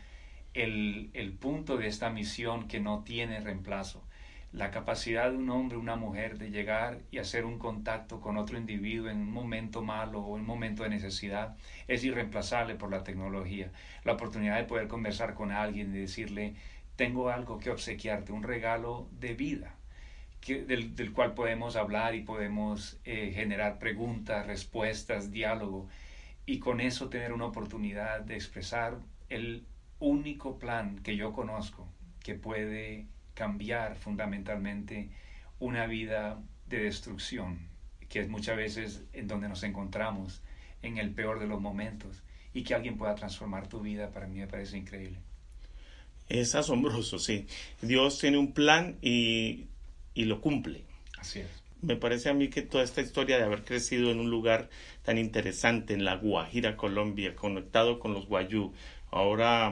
[0.54, 4.04] el, el, punto de esta misión que no tiene reemplazo.
[4.52, 8.56] La capacidad de un hombre, una mujer, de llegar y hacer un contacto con otro
[8.58, 13.04] individuo en un momento malo o en un momento de necesidad es irreemplazable por la
[13.04, 13.72] tecnología.
[14.04, 16.54] La oportunidad de poder conversar con alguien y decirle,
[16.96, 19.76] tengo algo que obsequiarte, un regalo de vida,
[20.44, 25.88] que, del, del, cual podemos hablar y podemos eh, generar preguntas, respuestas, diálogo,
[26.46, 28.98] y con eso tener una oportunidad de expresar
[29.30, 29.66] el
[30.00, 31.88] único plan que yo conozco
[32.22, 35.10] que puede cambiar fundamentalmente
[35.60, 37.70] una vida de destrucción,
[38.10, 40.42] que es muchas veces en donde nos encontramos
[40.82, 42.22] en el peor de los momentos,
[42.54, 45.20] y que alguien pueda transformar tu vida, para mí me parece increíble.
[46.28, 47.48] Es asombroso, sí.
[47.82, 49.68] Dios tiene un plan y,
[50.14, 50.84] y lo cumple.
[51.20, 51.48] Así es.
[51.82, 54.70] Me parece a mí que toda esta historia de haber crecido en un lugar
[55.04, 58.74] tan interesante, en la Guajira, Colombia, conectado con los Guayú,
[59.14, 59.72] Ahora,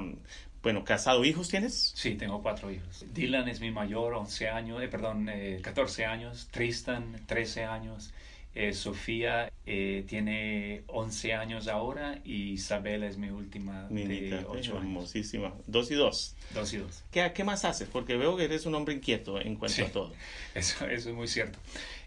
[0.61, 1.93] bueno, casado, ¿hijos tienes?
[1.95, 3.03] Sí, tengo cuatro hijos.
[3.11, 6.47] Dylan es mi mayor, 11 años, eh, perdón, eh, 14 años.
[6.51, 8.13] Tristan, 13 años.
[8.53, 14.53] Eh, Sofía eh, tiene 11 años ahora y Isabela es mi última Niñita, de 8
[14.53, 14.67] años.
[14.83, 15.53] Hermosísima.
[15.67, 16.35] Dos y dos.
[16.53, 17.03] Dos y dos.
[17.11, 17.87] ¿Qué, ¿Qué, más haces?
[17.87, 20.11] Porque veo que eres un hombre inquieto en cuanto sí, a todo.
[20.55, 21.59] Eso, eso, es muy cierto.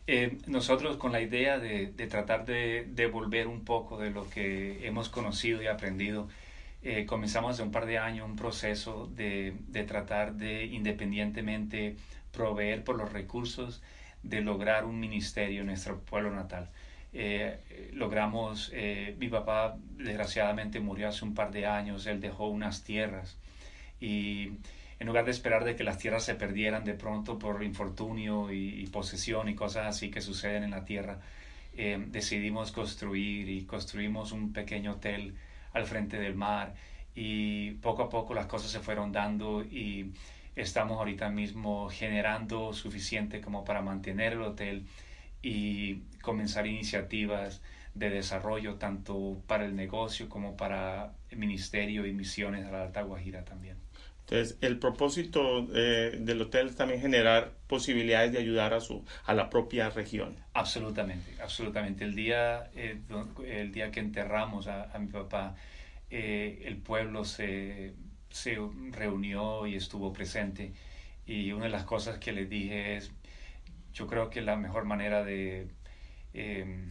[0.07, 4.87] Eh, nosotros con la idea de, de tratar de devolver un poco de lo que
[4.87, 6.29] hemos conocido y aprendido,
[7.07, 11.97] comenzamos hace un par de años un proceso de, de, tratar de independientemente
[12.31, 13.81] proveer por los recursos
[14.25, 16.71] de lograr un ministerio en nuestro pueblo natal.
[17.13, 22.83] Eh, logramos, eh, mi papá desgraciadamente murió hace un par de años, él dejó unas
[22.83, 23.37] tierras
[24.01, 24.51] y
[24.99, 28.85] en lugar de esperar de que las tierras se perdieran de pronto por infortunio y,
[28.89, 31.21] posesión y cosas así que suceden en la tierra,
[31.77, 35.37] eh, decidimos construir y construimos un pequeño hotel
[35.73, 36.75] al frente del mar
[37.15, 40.13] y poco a poco las cosas se fueron dando y
[40.57, 44.87] estamos ahorita mismo generando suficiente como para mantener el hotel
[45.43, 47.61] y comenzar iniciativas
[47.95, 53.03] de desarrollo tanto para el negocio como para el ministerio y misiones a la Alta
[53.03, 53.77] Guajira también.
[54.21, 59.35] Entonces, el propósito eh, del hotel es también generar posibilidades de ayudar a, su, a
[59.35, 60.37] la propia región.
[60.55, 62.05] Absolutamente, absolutamente.
[62.05, 62.99] El día, eh,
[63.47, 65.57] el día que enterramos a, a mi papá,
[66.11, 67.93] eh, el pueblo se,
[68.35, 68.59] se
[68.91, 70.73] reunió y estuvo presente.
[71.25, 73.13] Y una de las cosas que le dije es,
[73.93, 75.69] yo creo que la mejor manera de,
[76.35, 76.85] eh,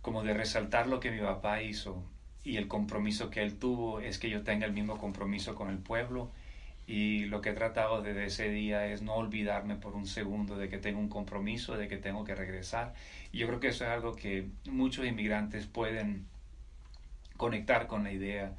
[0.00, 2.04] como de resaltar lo que mi papá hizo
[2.44, 5.78] y el compromiso que él tuvo es que yo tenga el mismo compromiso con el
[5.78, 6.30] pueblo
[6.86, 10.68] y lo que he tratado desde ese día es no olvidarme por un segundo de
[10.68, 12.94] que tengo un compromiso, de que tengo que regresar.
[13.32, 16.26] Y yo creo que eso es algo que muchos inmigrantes pueden
[17.36, 18.54] conectar con la idea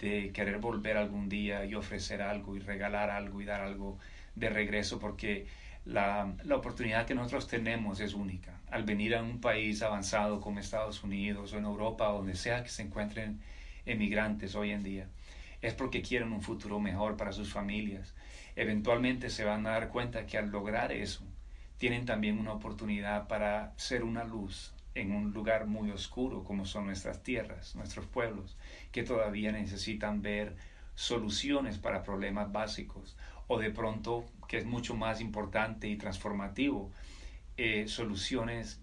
[0.00, 3.98] de querer volver algún día y ofrecer algo y regalar algo y dar algo
[4.34, 5.46] de regreso porque
[5.84, 8.60] la, la, oportunidad que nosotros tenemos es única.
[8.70, 12.70] Al venir a un país avanzado como Estados Unidos o en Europa, donde sea que
[12.70, 13.40] se encuentren
[13.86, 15.08] emigrantes hoy en día,
[15.62, 18.14] es porque quieren un futuro mejor para sus familias.
[18.56, 21.24] Eventualmente se van a dar cuenta que al lograr eso,
[21.78, 26.86] tienen también una oportunidad para ser una luz en un lugar muy oscuro como son
[26.86, 28.56] nuestras tierras, nuestros pueblos,
[28.92, 30.56] que todavía necesitan ver
[30.94, 36.92] soluciones para problemas básicos o de pronto, que es mucho más importante y transformativo,
[37.56, 38.80] eh, soluciones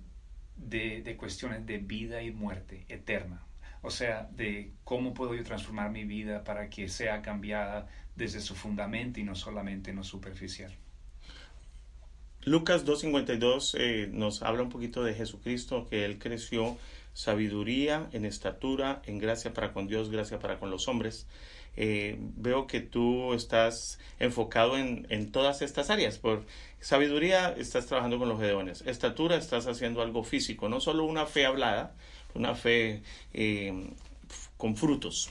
[0.56, 3.42] de, de cuestiones de vida y muerte eterna.
[3.82, 8.54] O sea, de cómo puedo yo transformar mi vida para que sea cambiada desde su
[8.54, 10.72] fundamento y no solamente en lo superficial.
[12.44, 16.76] Lucas 2.52 eh, nos habla un poquito de Jesucristo, que Él creció
[17.14, 21.28] sabiduría, en estatura, en gracia para con Dios, gracia para con los hombres.
[21.78, 26.18] Eh, veo que tú estás enfocado en, en, todas estas áreas.
[26.18, 26.44] Por
[26.80, 28.82] sabiduría estás trabajando con los gedeones.
[28.88, 31.94] Estatura estás haciendo algo físico, no solo una fe hablada,
[32.34, 33.92] una fe eh,
[34.58, 35.30] con frutos.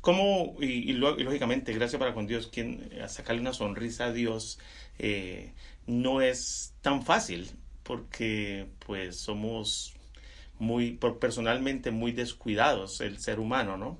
[0.00, 4.58] ¿Cómo, y, lógicamente, gracias para con Dios, quien sacarle una sonrisa a Dios
[5.86, 7.50] no es tan fácil,
[7.82, 9.94] porque pues somos
[10.58, 13.98] muy, personalmente muy descuidados, el ser humano, ¿no?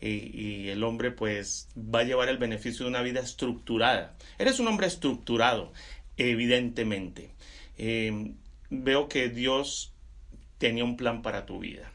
[0.00, 4.16] Y, el hombre pues va a llevar el beneficio de una vida estructurada.
[4.38, 5.72] Eres un hombre estructurado,
[6.16, 7.30] evidentemente.
[7.76, 8.32] Eh,
[8.70, 9.92] veo que Dios
[10.58, 11.92] tenía un plan para tu vida.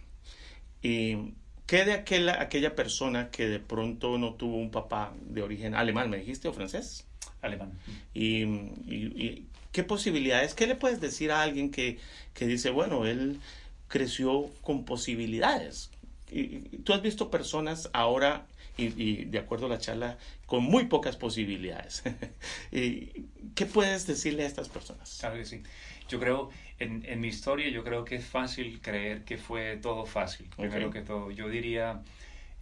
[0.84, 1.34] Y
[1.65, 6.12] ¿Qué de aquella, aquella persona que de pronto no tuvo un papá de origen alemán,
[6.12, 7.04] me dijiste, o francés?
[7.45, 7.71] Alemán.
[8.13, 11.99] Y, qué posibilidades, qué le puedes decir a alguien que,
[12.34, 13.39] que dice, bueno, él
[13.88, 15.91] creció con posibilidades?
[16.31, 18.45] Y, tú has visto personas ahora,
[18.77, 22.03] y, de acuerdo a la charla, con muy pocas posibilidades.
[22.71, 25.17] ¿Qué puedes decirle a estas personas?
[25.19, 25.63] Claro que sí.
[26.08, 30.05] Yo creo, en, en, mi historia, yo creo que es fácil creer que fue todo
[30.05, 30.47] fácil.
[30.55, 32.01] Primero que todo, yo diría,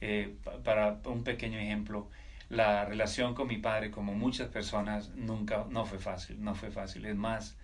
[0.05, 2.09] eh, para un pequeño ejemplo,
[2.53, 7.05] la relación con mi padre, como muchas personas, nunca, no fue fácil, no fue fácil.
[7.05, 7.57] Es más,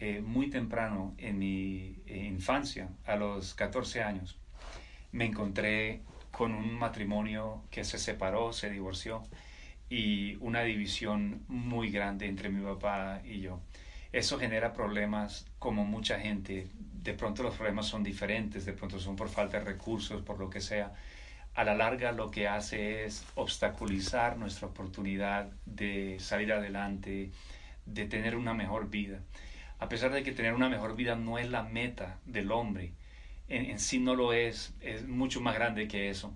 [0.00, 4.38] eh, muy temprano en mi infancia, a los 14 años,
[5.12, 9.22] me encontré con un matrimonio que se separó, se divorció
[9.90, 13.60] y una división muy grande entre mi papá y yo
[14.12, 16.68] eso genera problemas como mucha gente.
[16.74, 20.48] De pronto los problemas son diferentes, de pronto son por falta de recursos, por lo
[20.48, 20.92] que sea.
[21.54, 27.32] A la larga lo que hace es obstaculizar nuestra oportunidad de salir adelante,
[27.86, 29.20] de tener una mejor vida.
[29.78, 32.92] A pesar de que tener una mejor vida no es la meta del hombre,
[33.48, 36.32] en, en sí no lo es, es mucho más grande que eso.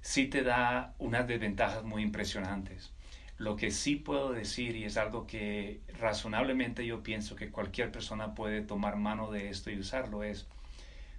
[0.00, 2.92] Sí te da unas desventajas muy impresionantes
[3.38, 8.34] lo que sí puedo decir, y es algo que razonablemente yo pienso que cualquier persona
[8.34, 10.46] puede tomar mano de esto y usarlo, es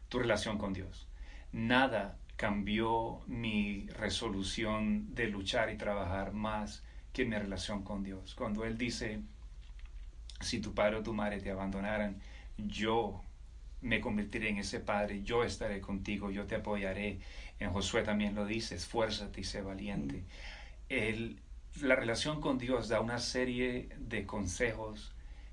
[0.10, 1.08] tu relación con Dios.
[1.54, 8.34] Nada cambió mi resolución de luchar y trabajar más que mi relación con Dios.
[8.34, 9.20] Cuando Él dice,
[10.40, 12.22] si tu padre o tu madre te abandonaran,
[12.58, 13.22] yo
[13.82, 17.20] me convertiré en ese padre, yo estaré contigo, yo te apoyaré.
[17.60, 20.24] En Josué también lo dice, esfuérzate y sé valiente.
[20.88, 21.42] Él
[21.82, 25.12] la relación con Dios da una serie de consejos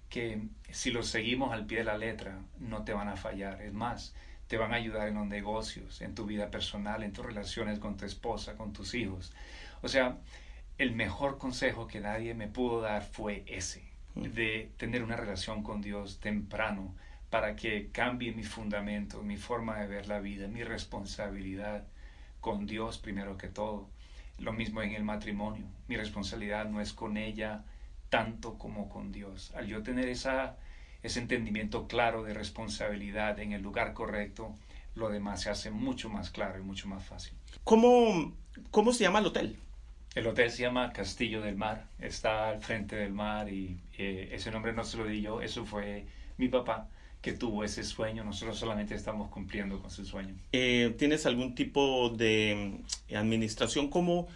[0.09, 3.61] que si los seguimos al pie de la letra no te van a fallar.
[3.61, 4.14] Es más,
[4.48, 7.96] te van a ayudar en los negocios, en tu vida personal, en tus relaciones con
[7.96, 9.32] tu esposa, con tus hijos.
[9.82, 10.18] O sea,
[10.78, 13.82] el mejor consejo que nadie me pudo dar fue ese,
[14.14, 14.22] mm.
[14.22, 16.94] de tener una relación con Dios temprano
[17.30, 21.85] para que cambie mi fundamento, mi forma de ver la vida, mi responsabilidad
[22.40, 23.88] con Dios primero que todo.
[24.38, 25.66] Lo mismo en el matrimonio.
[25.88, 27.64] Mi responsabilidad no es con ella
[28.11, 29.52] tanto como con Dios.
[29.56, 30.56] Al yo tener esa,
[31.02, 34.54] ese entendimiento claro de responsabilidad en el lugar correcto,
[34.94, 37.35] lo demás se hace mucho más claro y mucho más fácil.
[37.64, 38.35] ¿Cómo,
[38.70, 39.56] cómo se llama el hotel?
[40.14, 44.50] El hotel se llama Castillo del Mar, está al frente del mar y eh, ese
[44.50, 46.06] nombre no se lo di yo, eso fue
[46.38, 46.88] mi papá
[47.20, 50.35] que tuvo ese sueño, nosotros solamente estamos cumpliendo con su sueño.
[50.52, 52.80] Eh, ¿Tienes algún tipo de
[53.11, 53.88] mm, administración?
[53.90, 54.28] ¿Cómo,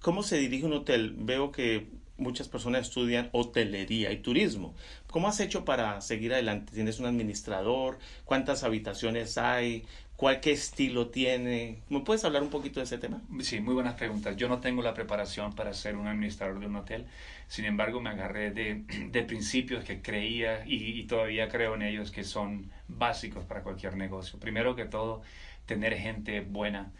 [0.00, 1.14] ¿Cómo se dirige un hotel?
[1.16, 4.74] Veo que muchas personas estudian hotelería y turismo.
[5.08, 6.72] ¿Cómo has hecho para seguir adelante?
[6.74, 7.98] ¿Tienes un administrador?
[8.24, 9.84] ¿Cuántas habitaciones hay?
[10.16, 11.82] ¿Cuál qué estilo tiene?
[11.88, 13.20] ¿Me puedes hablar un poquito de ese tema?
[13.40, 14.36] Sí, muy buenas preguntas.
[14.36, 17.06] Yo no tengo la preparación para ser un administrador de un hotel.
[17.48, 22.22] Sin embargo, me agarré de, de principios que creía y, todavía creo en ellos que
[22.22, 24.38] son básicos para cualquier negocio.
[24.38, 25.22] Primero que todo,
[25.66, 26.92] tener gente buena.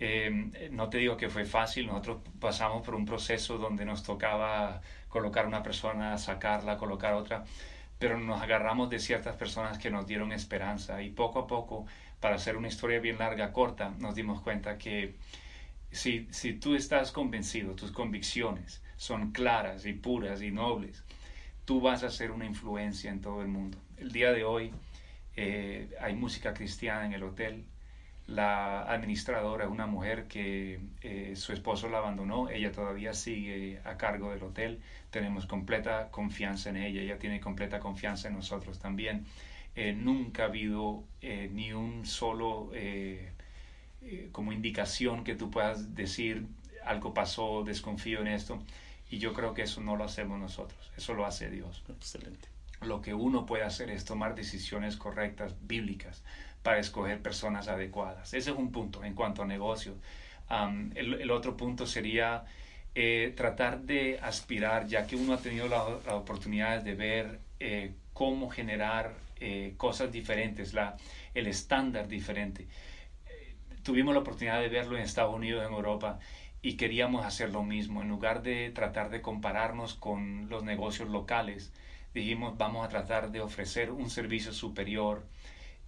[0.00, 4.80] Em, no te digo que fue fácil, nosotros pasamos por un proceso donde nos tocaba
[5.08, 7.44] colocar una persona, sacarla, colocar otra,
[7.98, 11.86] pero nos agarramos de ciertas personas que nos dieron esperanza y poco a poco
[12.20, 15.16] para hacer una historia bien larga, corta, nos dimos cuenta que
[15.90, 21.04] si, si tú estás convencido, tus convicciones son claras y puras y nobles,
[21.64, 23.78] tú vas a ser una influencia en todo el mundo.
[23.96, 24.72] El día de hoy
[25.36, 27.64] eh, hay música cristiana en el hotel.
[28.28, 33.96] La administradora es una mujer que eh, su esposo la abandonó, ella todavía sigue a
[33.96, 39.24] cargo del hotel, tenemos completa confianza en ella, ella tiene completa confianza en nosotros también.
[39.74, 42.70] Eh, nunca ha habido ni un solo
[44.32, 46.46] como indicación que tú puedas decir
[46.84, 48.62] algo pasó, desconfío en esto.
[49.10, 51.82] Y yo creo que eso no lo hacemos nosotros, eso lo hace Dios.
[51.88, 52.48] Excelente.
[52.82, 56.22] Lo que uno puede hacer es tomar decisiones correctas, bíblicas,
[56.62, 58.34] para escoger personas adecuadas.
[58.34, 59.96] Ese es un punto en cuanto a negocios.
[60.94, 62.44] el, otro punto sería
[62.94, 67.92] eh, tratar de aspirar, ya que uno ha tenido la, la oportunidad de ver eh,
[68.12, 70.96] cómo generar eh, cosas diferentes, la,
[71.34, 72.66] el estándar diferente.
[73.84, 76.18] tuvimos la oportunidad de verlo en Estados Unidos, en Europa,
[76.62, 78.02] y queríamos hacer lo mismo.
[78.02, 81.72] En lugar de tratar de compararnos con los negocios locales,
[82.14, 85.24] dijimos vamos a tratar de ofrecer un servicio superior.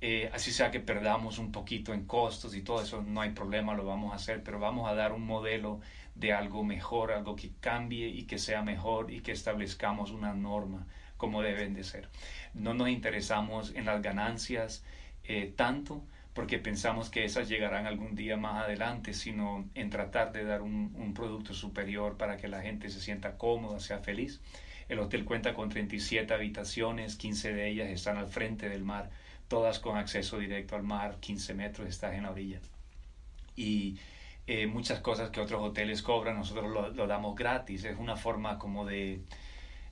[0.02, 3.74] Eh, así sea que perdamos un poquito en costos y todo eso, no hay problema,
[3.74, 5.80] lo vamos a hacer, pero vamos a dar un modelo
[6.14, 10.86] de algo mejor, algo que cambie y que sea mejor y que establezcamos una norma
[11.16, 12.08] como deben de ser.
[12.54, 14.82] No nos interesamos en las ganancias
[15.24, 20.44] eh, tanto, porque pensamos que esas llegarán algún día más adelante, sino en tratar de
[20.44, 24.40] dar un, producto superior para que la gente se sienta cómoda, sea feliz.
[24.88, 29.10] El hotel cuenta con 37 habitaciones, 15 de ellas están al frente del mar,
[29.50, 32.60] todas con acceso directo al mar, 15 metros estás en la orilla.
[33.54, 33.98] Y
[34.46, 38.86] eh, muchas cosas que otros hoteles cobran, nosotros lo damos gratis, es una forma como
[38.86, 39.20] de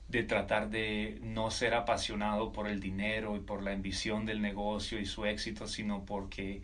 [0.09, 4.99] de tratar de no ser apasionado por el dinero y por la ambición del negocio
[4.99, 6.63] y su éxito, sino porque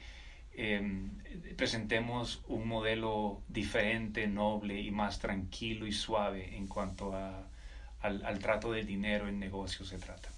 [0.54, 1.12] em,
[1.56, 7.48] presentemos un modelo diferente, noble y más tranquilo y suave en cuanto a,
[8.02, 10.30] al, trato del dinero en negocio se trata.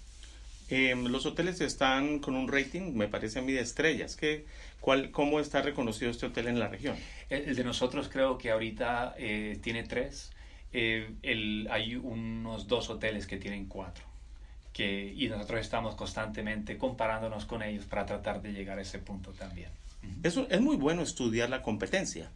[0.70, 4.16] Em, los hoteles están con un rating, me parece a mí, de estrellas.
[4.16, 4.44] ¿Qué,
[4.80, 6.96] cuál, ¿Cómo está reconocido este hotel en la región?
[7.30, 10.30] El, de nosotros creo que ahorita eh, tiene tres.
[10.72, 14.04] Eh, el, hay unos dos hoteles que tienen cuatro.
[14.72, 19.32] Que, y nosotros estamos constantemente comparándonos con ellos para tratar de llegar a ese punto
[19.32, 19.70] también.
[20.22, 22.30] Eso es muy bueno estudiar la competencia.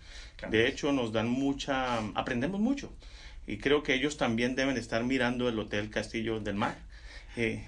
[0.50, 2.92] De hecho, nos dan mucha, aprendemos mucho.
[3.46, 6.76] Y creo que ellos también deben estar mirando el Hotel Castillo del Mar.
[7.36, 7.66] Eh,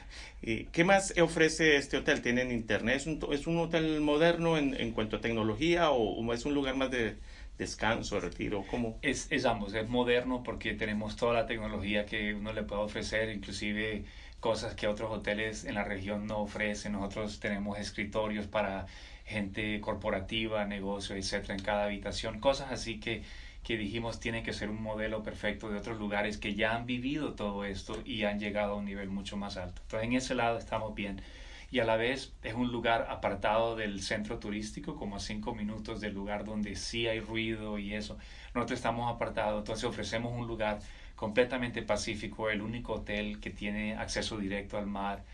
[0.72, 2.20] ¿Qué más ofrece este hotel?
[2.20, 2.96] ¿Tienen internet?
[2.96, 6.76] ¿Es un, es un hotel moderno en, en, cuanto a tecnología o es un lugar
[6.76, 7.16] más de,
[7.58, 8.64] descanso, retiro?
[8.70, 8.98] ¿cómo?
[9.02, 13.30] Es, es ambos, es moderno porque tenemos toda la tecnología que uno le puede ofrecer,
[13.30, 14.04] inclusive
[14.40, 16.92] cosas que otros hoteles en la región no ofrecen.
[16.92, 18.86] Nosotros tenemos escritorios para
[19.24, 23.22] gente corporativa, negocio, etcétera, en cada habitación, cosas así que,
[23.64, 27.32] que dijimos tiene que ser un modelo perfecto de otros lugares que ya han vivido
[27.34, 29.80] todo esto y han llegado a un nivel mucho más alto.
[29.82, 31.22] Entonces, en ese lado estamos bien
[31.70, 36.00] y a la vez es un lugar apartado del centro turístico, como a cinco minutos
[36.00, 38.18] del lugar donde sí hay ruido y eso.
[38.54, 40.78] Nosotros estamos apartados, entonces ofrecemos un lugar
[41.16, 45.24] completamente pacífico, el único hotel que tiene acceso directo al mar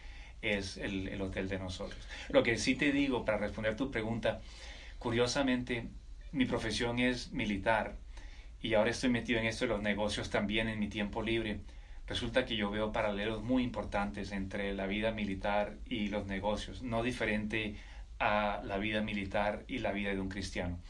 [0.40, 2.00] es el, el hotel de nosotros.
[2.28, 4.40] Lo que sí te digo, para responder tu pregunta,
[4.98, 5.88] curiosamente,
[6.32, 7.96] mi profesión es militar
[8.62, 11.60] y ahora estoy metido en esto de los negocios también en mi tiempo libre
[12.10, 17.04] resulta que yo veo paralelos muy importantes entre la vida militar y los negocios, no
[17.04, 17.76] diferente
[18.18, 20.80] a la vida militar y la vida de un cristiano.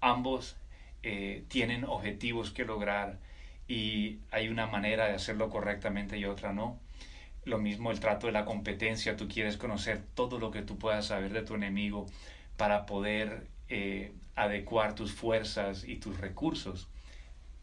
[0.00, 0.56] Ambos
[1.02, 3.18] eh, tienen objetivos que lograr
[3.66, 6.78] y hay una manera de hacerlo correctamente y otra no.
[7.44, 11.06] Lo mismo el trato de la competencia, tú quieres conocer todo lo que tú puedas
[11.06, 12.06] saber de tu enemigo
[12.56, 16.86] para poder eh, adecuar tus fuerzas y tus recursos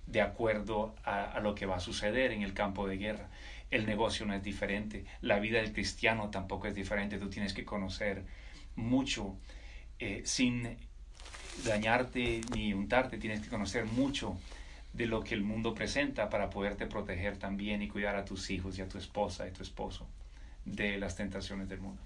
[0.07, 3.29] de acuerdo a, lo que va a suceder en el campo de guerra.
[3.71, 7.65] El negocio no es diferente, la vida del cristiano tampoco es diferente, tú tienes que
[7.65, 8.23] conocer
[8.75, 9.35] mucho
[9.99, 10.77] eh, sin
[11.65, 14.37] dañarte ni untarte, tienes que conocer mucho
[14.93, 18.77] de lo que el mundo presenta para poderte proteger también y cuidar a tus hijos
[18.77, 20.08] y a tu esposa y tu esposo
[20.63, 22.01] de las tentaciones del mundo.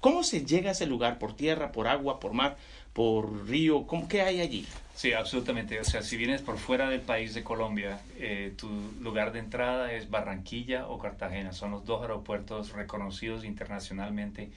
[0.00, 1.18] ¿Cómo se llega a ese lugar?
[1.18, 2.56] ¿Por tierra, por agua, por mar,
[2.92, 3.86] por río?
[3.86, 4.66] ¿Cómo, ¿Qué hay allí?
[4.94, 5.80] Sí, absolutamente.
[5.80, 8.68] O sea, si vienes por fuera del país de Colombia, eh, tu
[9.00, 11.52] lugar de entrada es Barranquilla o Cartagena.
[11.52, 14.50] Son los dos aeropuertos reconocidos internacionalmente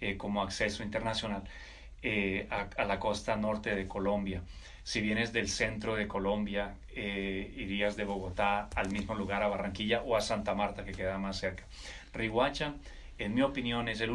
[0.00, 1.42] eh, como acceso internacional
[2.02, 4.42] eh, a, la costa norte de Colombia.
[4.82, 10.16] Si vienes del centro de Colombia, irías de Bogotá al mismo lugar, a Barranquilla o
[10.16, 11.64] a Santa Marta, que queda más cerca.
[12.14, 12.74] Rihuacha
[13.18, 14.10] en mi opinión, es el,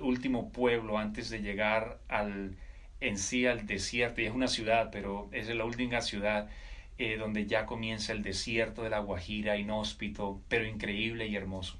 [0.00, 2.56] último pueblo antes de llegar al
[3.02, 6.48] en sí al desierto, y es una ciudad, pero es la última ciudad
[6.98, 11.76] eh, donde ya comienza el desierto de la Guajira, inhóspito, pero increíble y hermoso.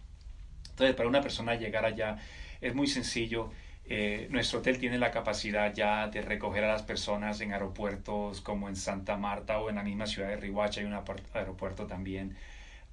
[0.71, 2.19] Entonces, para una persona llegar allá
[2.61, 3.51] es muy sencillo.
[3.85, 8.69] Eh, nuestro hotel tiene la capacidad ya de recoger a las personas en aeropuertos como
[8.69, 10.99] en Santa Marta o en la misma ciudad de Rihuacha, hay un
[11.35, 12.37] aeropuerto también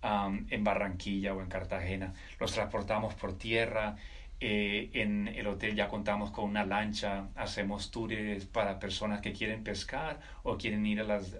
[0.01, 2.13] en Barranquilla o en Cartagena.
[2.39, 3.97] Los transportamos por tierra.
[4.41, 9.63] Eh, en el hotel ya contamos con una lancha, hacemos tours para personas que quieren
[9.63, 11.37] pescar o quieren ir a las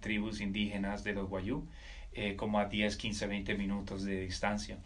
[0.00, 1.66] tribus indígenas de los Guayú,
[2.12, 4.78] eh, como a 10, 15, 20 minutos de distancia.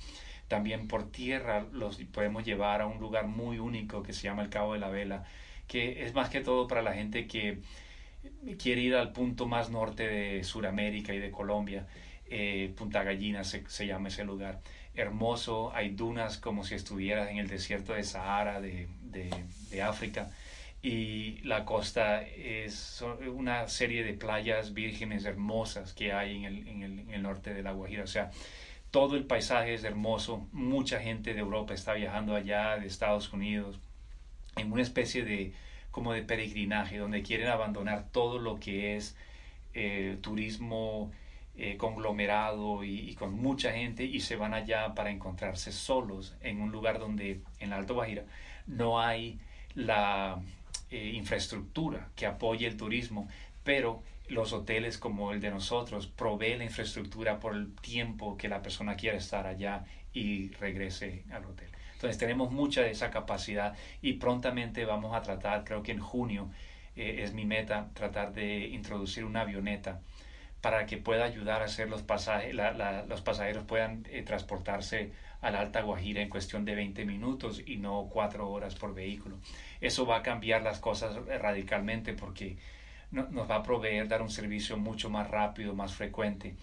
[0.48, 4.48] También por tierra los podemos llevar a un lugar muy único que se llama el
[4.48, 5.24] Cabo de la Vela,
[5.68, 7.60] que es más que todo para la gente que
[8.58, 11.86] quiere ir al punto más norte de Sudamérica y de Colombia.
[12.26, 14.60] Eh, Punta Gallina se, se llama ese lugar
[14.94, 20.30] hermoso, hay dunas como si estuvieras en el desierto de Sahara de, de, África
[20.82, 26.82] y la costa es una serie de playas vírgenes hermosas que hay en el, en,
[26.82, 28.02] el, en el, norte de la Guajira.
[28.04, 28.30] O sea,
[28.90, 33.78] todo el paisaje es hermoso, mucha gente de Europa está viajando allá, de Estados Unidos,
[34.56, 35.52] en una especie de
[35.90, 39.16] como de peregrinaje, donde quieren abandonar todo lo que es
[39.74, 41.12] eh, turismo
[41.62, 46.72] eh, conglomerado y, con mucha gente y se van allá para encontrarse solos en un
[46.72, 48.24] lugar donde en la Alto Bajira
[48.66, 49.38] no hay
[49.74, 50.40] la
[50.90, 53.28] eh, infraestructura que apoye el turismo,
[53.62, 58.62] pero los hoteles como el de nosotros proveen la infraestructura por el tiempo que la
[58.62, 59.84] persona quiera estar allá
[60.14, 61.68] y regrese al hotel.
[61.92, 66.48] Entonces tenemos mucha de esa capacidad y prontamente vamos a tratar, creo que en junio
[66.96, 70.00] eh, es mi meta, tratar de introducir una avioneta
[70.60, 72.54] para que pueda ayudar a hacer los pasajes,
[73.08, 77.76] los pasajeros puedan eh, transportarse a la Alta Guajira en cuestión de 20 minutos y
[77.76, 79.38] no cuatro horas por vehículo.
[79.80, 82.58] Eso va a cambiar las cosas radicalmente porque
[83.10, 86.54] nos va a proveer dar un servicio mucho más rápido, más frecuente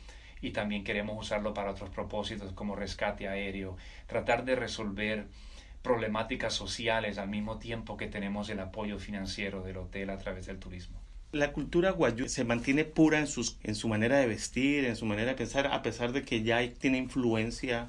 [0.42, 3.76] y también queremos usarlo para otros propósitos como rescate aéreo,
[4.06, 5.28] tratar de resolver
[5.82, 10.60] problemáticas sociales al mismo tiempo que tenemos el apoyo financiero del hotel a través del
[10.60, 11.00] turismo.
[11.38, 15.06] La cultura guayú se mantiene pura en, sus, en su manera de vestir, en su
[15.06, 17.88] manera de pensar, a pesar de que ya tiene influencia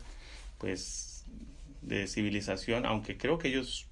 [0.59, 1.25] pues
[1.83, 3.89] de civilización, aunque creo que ellos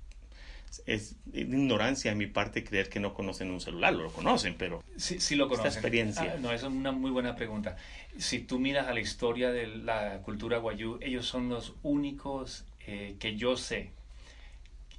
[0.85, 5.21] es ignorancia de mi parte creer que no conocen un celular, lo conocen, pero sí,
[5.21, 5.69] sí lo conocen.
[5.69, 6.35] Esta experiencia.
[6.35, 7.77] Ah, no, es una muy buena pregunta.
[8.19, 13.17] Si tú miras a la historia de la cultura guayú, ellos son los únicos eh,
[13.19, 13.96] que yo sé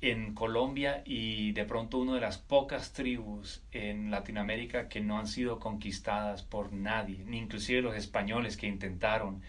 [0.01, 5.27] en Colombia y de pronto una de las pocas tribus en Latinoamérica que no han
[5.27, 9.41] sido conquistadas por nadie, ni inclusive los españoles que intentaron,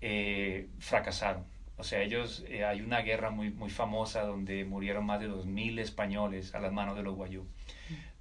[0.00, 1.44] eh, fracasaron.
[1.76, 5.78] O sea, ellos, eh, hay una guerra muy, muy famosa donde murieron más de 2.000
[5.80, 7.46] españoles a las manos de los guayú.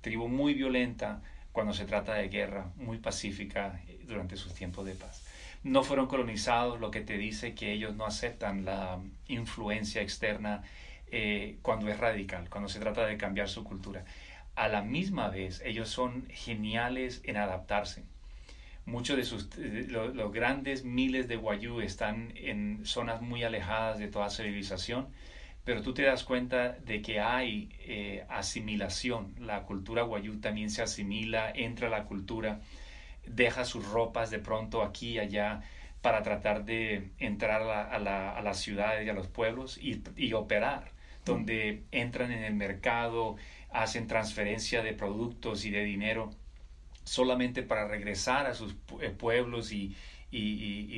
[0.02, 1.22] Tribu muy violenta
[1.52, 5.26] cuando se trata de guerra, muy pacífica eh, durante sus tiempos de paz.
[5.64, 10.64] No fueron colonizados, lo que te dice que ellos no aceptan la influencia externa
[11.12, 14.04] eh, cuando es radical, cuando se trata de cambiar su cultura.
[14.56, 18.04] A la misma vez, ellos son geniales en adaptarse.
[18.86, 24.30] Muchos de sus, los grandes miles de guayú están en zonas muy alejadas de toda
[24.30, 25.10] civilización,
[25.64, 29.36] pero tú te das cuenta de que hay eh, asimilación.
[29.40, 32.62] La cultura guayú también se asimila, entra a la cultura,
[33.26, 35.62] deja sus ropas de pronto aquí y allá
[36.02, 40.34] para tratar de entrar a, la, a, las ciudades y a los pueblos y, y
[40.34, 40.97] operar
[41.28, 43.36] donde entran en el mercado,
[43.72, 46.32] hacen transferencia de productos y de dinero
[47.04, 49.96] solamente para regresar a sus eh, pueblos y,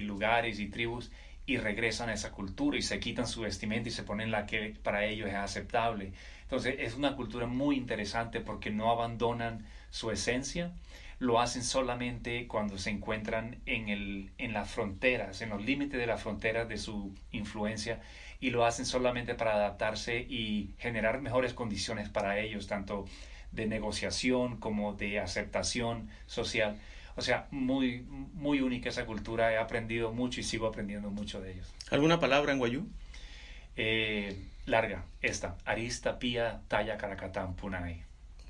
[0.02, 1.12] lugares y tribus
[1.46, 4.76] y regresan a esa cultura y se quitan su vestimenta y se ponen la que
[4.82, 6.14] para ellos es aceptable.
[6.44, 10.74] Entonces es una cultura muy interesante porque no abandonan su esencia,
[11.20, 16.08] lo hacen solamente cuando se encuentran en, el, en las fronteras, en los límites de
[16.08, 18.02] las fronteras de su influencia
[18.40, 23.06] y lo hacen solamente para adaptarse y generar mejores condiciones para ellos, tanto
[23.52, 26.80] de negociación como de aceptación social.
[27.16, 28.02] O sea, muy,
[28.34, 29.52] muy única esa cultura.
[29.52, 31.74] He aprendido mucho y sigo aprendiendo mucho de ellos.
[31.90, 32.88] ¿Alguna palabra en guayú?
[33.76, 35.58] Eh, larga, esta.
[35.66, 38.04] Arista Pía Taya Caracatán Punay.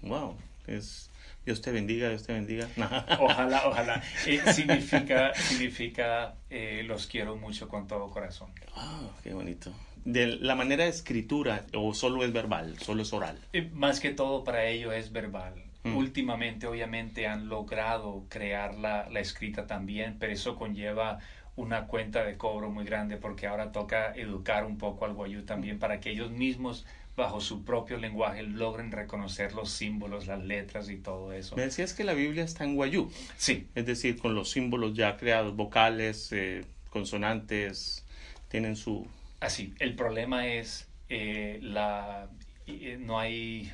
[0.04, 0.38] Wow,
[0.68, 1.10] es
[1.46, 2.68] Dios te bendiga, Dios te bendiga.
[3.20, 4.04] Ojalá, ojalá.
[4.28, 8.52] Eh, significa, significa eh, los quiero mucho con todo corazón.
[8.76, 9.72] Ah, qué bonito.
[10.06, 13.40] De la manera de escritura, o solo es verbal, solo es oral.
[13.54, 15.56] Eh, más que todo para ellos es verbal.
[15.84, 15.96] Mm.
[15.96, 21.20] Últimamente, obviamente, han logrado crear la, la escrita también, pero eso conlleva
[21.56, 25.78] una cuenta de cobro muy grande porque ahora toca educar un poco al guayú también
[25.78, 26.86] para que ellos mismos
[27.20, 31.56] bajo su propio lenguaje logren reconocer los símbolos, las letras y todo eso.
[31.56, 33.12] Me decías que la Biblia está en guayú.
[33.38, 33.68] Sí.
[33.76, 38.06] Es decir, con los símbolos ya creados, vocales, eh, consonantes,
[38.48, 39.06] tienen su...
[39.42, 42.30] Así, el problema es eh, la,
[42.66, 43.72] eh, no hay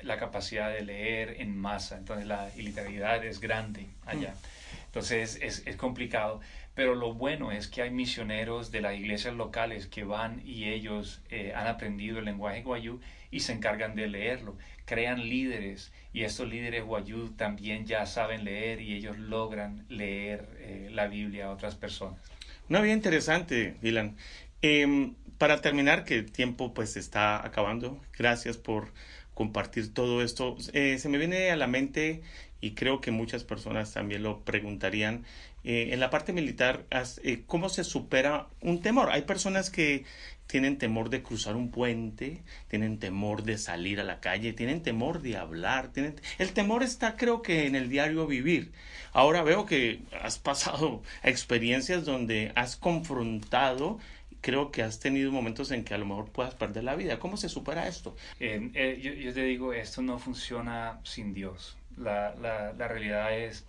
[0.00, 4.30] la capacidad de leer en masa, entonces la iliteralidad es grande allá.
[4.30, 4.86] Mm.
[4.86, 6.40] Entonces es, es complicado.
[6.76, 11.22] Pero lo bueno es que hay misioneros de las iglesias locales que van y ellos
[11.30, 13.00] eh, han aprendido el lenguaje guayú
[13.30, 14.58] y se encargan de leerlo.
[14.84, 20.90] Crean líderes y estos líderes guayú también ya saben leer y ellos logran leer eh,
[20.92, 22.20] la Biblia a otras personas.
[22.68, 24.14] Una vida interesante, Dylan.
[24.60, 28.92] Em, para terminar, que el tiempo pues está acabando, gracias por
[29.32, 30.56] compartir todo esto.
[30.74, 32.20] Eh, se me viene a la mente
[32.60, 35.24] y creo que muchas personas también lo preguntarían
[35.68, 36.86] eh, en la parte militar,
[37.24, 39.10] eh, ¿cómo se supera un temor?
[39.10, 40.04] Hay personas que
[40.46, 45.22] tienen temor de cruzar un puente, tienen temor de salir a la calle, tienen temor
[45.22, 45.88] de hablar.
[45.88, 46.20] Tienen...
[46.38, 48.70] El temor está creo que en el diario vivir.
[49.12, 53.98] Ahora veo que has pasado experiencias donde has confrontado
[54.42, 57.18] creo que has tenido momentos en que a lo mejor puedas perder la vida.
[57.18, 58.14] ¿Cómo se supera esto?
[58.38, 61.76] Eh, yo, yo, te digo, esto no funciona sin Dios.
[61.96, 63.64] La, la, la realidad es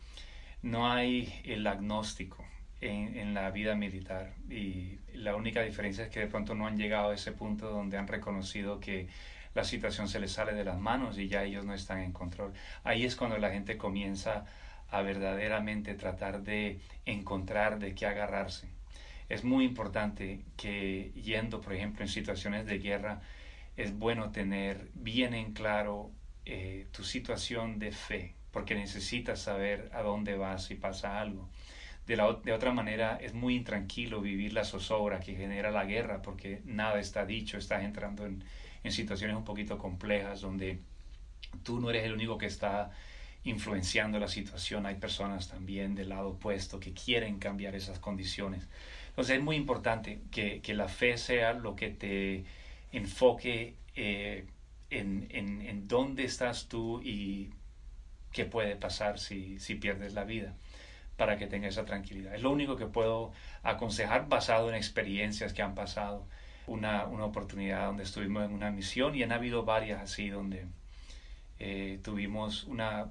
[0.61, 2.43] no hay el agnóstico
[2.81, 6.77] en, en, la vida militar y la única diferencia es que de pronto no han
[6.77, 9.07] llegado a ese punto donde han reconocido que
[9.57, 12.53] la situación se les sale de las manos y ya ellos no están en control.
[12.83, 14.45] Ahí es cuando la gente comienza
[14.89, 18.69] a verdaderamente tratar de encontrar de qué agarrarse.
[19.29, 23.21] Es muy importante que yendo, por ejemplo, en situaciones de guerra,
[23.75, 26.11] es bueno tener bien en claro
[26.45, 31.47] eh, tu situación de fe, porque necesitas saber a dónde vas si pasa algo.
[32.07, 36.23] De, la, de otra manera, es muy intranquilo vivir la zozobra que genera la guerra,
[36.23, 38.43] porque nada está dicho, estás entrando en,
[38.83, 40.79] en situaciones un poquito complejas donde
[41.61, 42.89] tú no eres el único que está
[43.43, 48.67] influenciando la situación, hay personas también del lado opuesto que quieren cambiar esas condiciones.
[49.09, 52.43] Entonces es muy importante que, que la fe sea lo que te
[52.91, 54.47] enfoque eh,
[54.89, 57.51] en, en, en, dónde estás tú y
[58.37, 60.53] qué puede pasar si, si pierdes la vida
[61.15, 62.35] para que tengas esa tranquilidad.
[62.35, 63.31] Es lo único que puedo
[63.63, 66.27] aconsejar basado en experiencias que han pasado.
[66.67, 70.65] Una, una oportunidad donde estuvimos en una misión y han habido varias así donde
[71.57, 73.07] eh, tuvimos una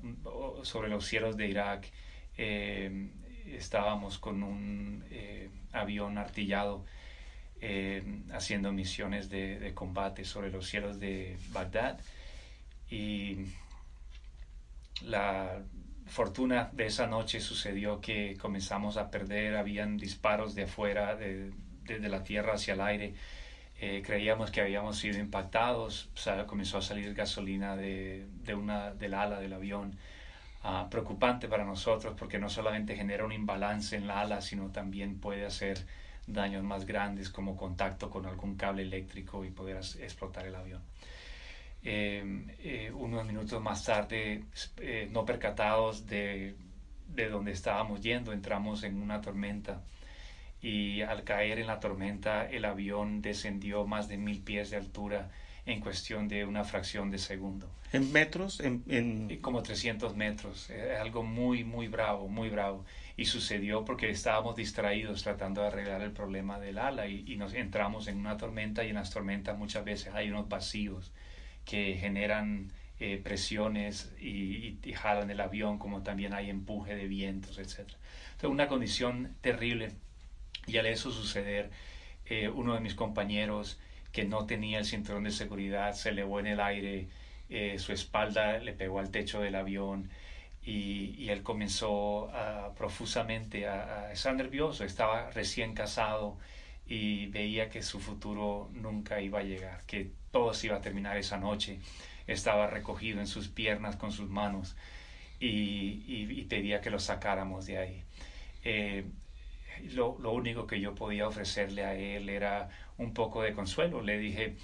[0.63, 1.91] sobre los cielos de Irak.
[2.39, 3.09] Eh,
[3.47, 6.85] estábamos con un eh, avión artillado
[8.33, 11.99] haciendo misiones de, de combate sobre los cielos de Bagdad
[12.91, 13.39] y
[15.07, 15.63] la
[16.07, 21.53] fortuna de esa noche sucedió que comenzamos a perder, habían disparos de afuera, de,
[21.85, 23.15] desde la tierra hacia el aire.
[23.79, 26.11] Eh, creíamos que habíamos sido impactados,
[26.47, 29.97] comenzó a salir gasolina de, de, una, del ala del avión.
[30.65, 35.21] Uh, preocupante para nosotros porque no solamente genera un imbalance en la ala, sino también
[35.21, 35.87] puede hacer
[36.27, 40.83] daños más grandes como contacto con algún cable eléctrico y poder explotar el avión.
[41.89, 44.43] Em, eh, unos minutos más tarde,
[44.79, 46.57] eh, no percatados de,
[47.15, 49.85] de donde estábamos yendo, entramos en una tormenta
[50.61, 55.31] y al caer en la tormenta el avión descendió más de mil pies de altura
[55.65, 57.71] en cuestión de una fracción de segundo.
[57.93, 58.59] ¿En metros?
[58.59, 59.41] En, en...
[59.41, 60.69] Como 300 metros.
[60.71, 62.85] Es algo muy, muy bravo, muy bravo.
[63.17, 67.55] Y sucedió porque estábamos distraídos tratando de arreglar el problema del ala y, y nos
[67.55, 71.13] entramos en una tormenta y en las tormentas muchas veces hay unos vacíos
[71.67, 77.81] que generan eh, presiones y, jalan el avión, como también hay empuje de vientos, etc.
[77.81, 79.93] Entonces, una condición terrible.
[80.67, 81.71] Y al eso suceder,
[82.25, 83.79] eh, uno de mis compañeros
[84.13, 87.09] que no tenía el cinturón de seguridad se elevó en el aire,
[87.51, 90.11] eh, su espalda le pegó al techo del avión
[90.65, 96.39] y, y él comenzó a, profusamente a, a, estar nervioso, estaba recién casado
[96.87, 101.17] y veía que su futuro nunca iba a llegar, que todo se iba a terminar
[101.17, 101.81] esa noche.
[102.27, 104.77] Estaba recogido en sus piernas con sus manos
[105.41, 108.05] y, y, pedía que lo sacáramos de ahí.
[108.63, 109.07] Eh,
[109.95, 112.69] lo, lo, único que yo podía ofrecerle a él era
[112.99, 114.03] un poco de consuelo.
[114.03, 114.57] Le dije,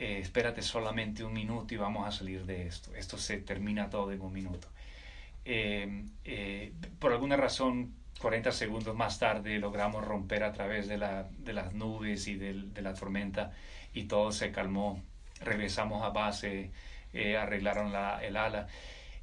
[0.00, 2.92] eh, espérate solamente un minuto y vamos a salir de esto.
[2.96, 4.66] Esto se termina todo en un minuto.
[5.44, 11.28] Eh, eh, por alguna razón 40 segundos más tarde logramos romper a través de, la,
[11.38, 13.52] de las nubes y de, la tormenta
[13.94, 15.02] y todo se calmó.
[15.40, 16.70] Regresamos a base,
[17.12, 18.68] eh, arreglaron la, el ala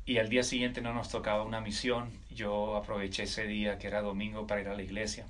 [0.06, 2.10] y al día siguiente no nos tocaba una misión.
[2.32, 5.26] Yo aproveché ese día que era domingo para ir a la iglesia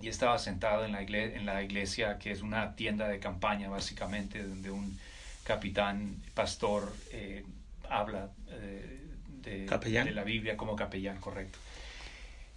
[0.00, 3.68] y estaba sentado en la, iglesia, en la iglesia que es una tienda de campaña
[3.68, 4.98] básicamente donde un
[5.44, 7.44] capitán, pastor, eh,
[7.88, 8.30] habla
[9.42, 11.58] de, de, la Biblia como capellán, correcto.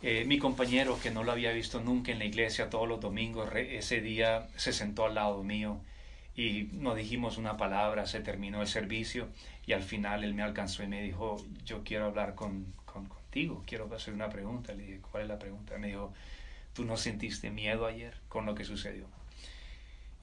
[0.01, 4.01] mi compañero, que no lo había visto nunca en la iglesia todos los domingos, ese
[4.01, 5.79] día se sentó al lado mío
[6.37, 9.27] y nos dijimos una palabra, se terminó el servicio
[9.65, 13.91] y al final él me alcanzó y me dijo, yo quiero hablar con, contigo, quiero
[13.93, 14.73] hacer una pregunta.
[14.73, 15.79] Le dije, ¿cuál es la pregunta?
[15.79, 16.13] Me dijo,
[16.73, 19.07] ¿tú no sentiste miedo ayer con lo que sucedió?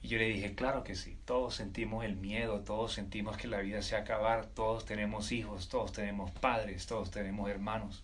[0.01, 3.59] Y yo le dije, claro que sí, todos sentimos el miedo, todos sentimos que la
[3.59, 8.03] vida se va a acabar, todos tenemos hijos, todos tenemos padres, todos tenemos hermanos.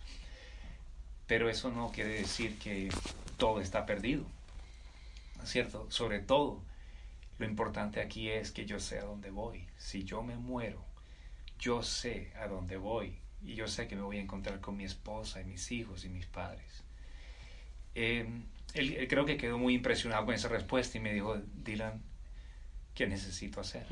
[1.26, 2.90] Pero eso no quiere decir que
[3.38, 4.24] todo está perdido,
[5.38, 5.86] ¿no es cierto?
[5.90, 6.60] Sobre todo,
[7.42, 9.66] lo importante aquí es que yo sé a dónde voy.
[9.76, 10.84] Si yo me muero,
[11.58, 14.84] yo sé a dónde voy y yo sé que me voy a encontrar con mi
[14.84, 16.84] esposa y mis hijos y mis padres.
[17.96, 22.00] Em, él, creo que quedó muy impresionado con esa respuesta y me dijo, Dylan,
[22.94, 23.86] ¿qué necesito hacer?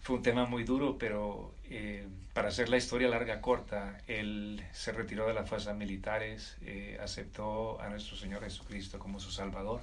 [0.00, 4.92] Fue un tema muy duro, pero eh, para hacer la historia larga corta, él se
[4.92, 9.82] retiró de las fuerzas militares, eh, aceptó a nuestro Señor Jesucristo como su Salvador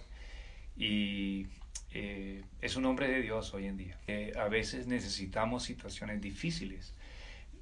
[0.76, 1.48] y
[1.94, 3.98] eh, es un hombre de Dios hoy en día.
[4.38, 6.94] a veces necesitamos situaciones difíciles.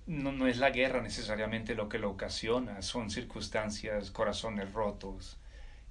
[0.06, 5.38] No, no, es la guerra necesariamente lo que lo ocasiona, son circunstancias, corazones rotos,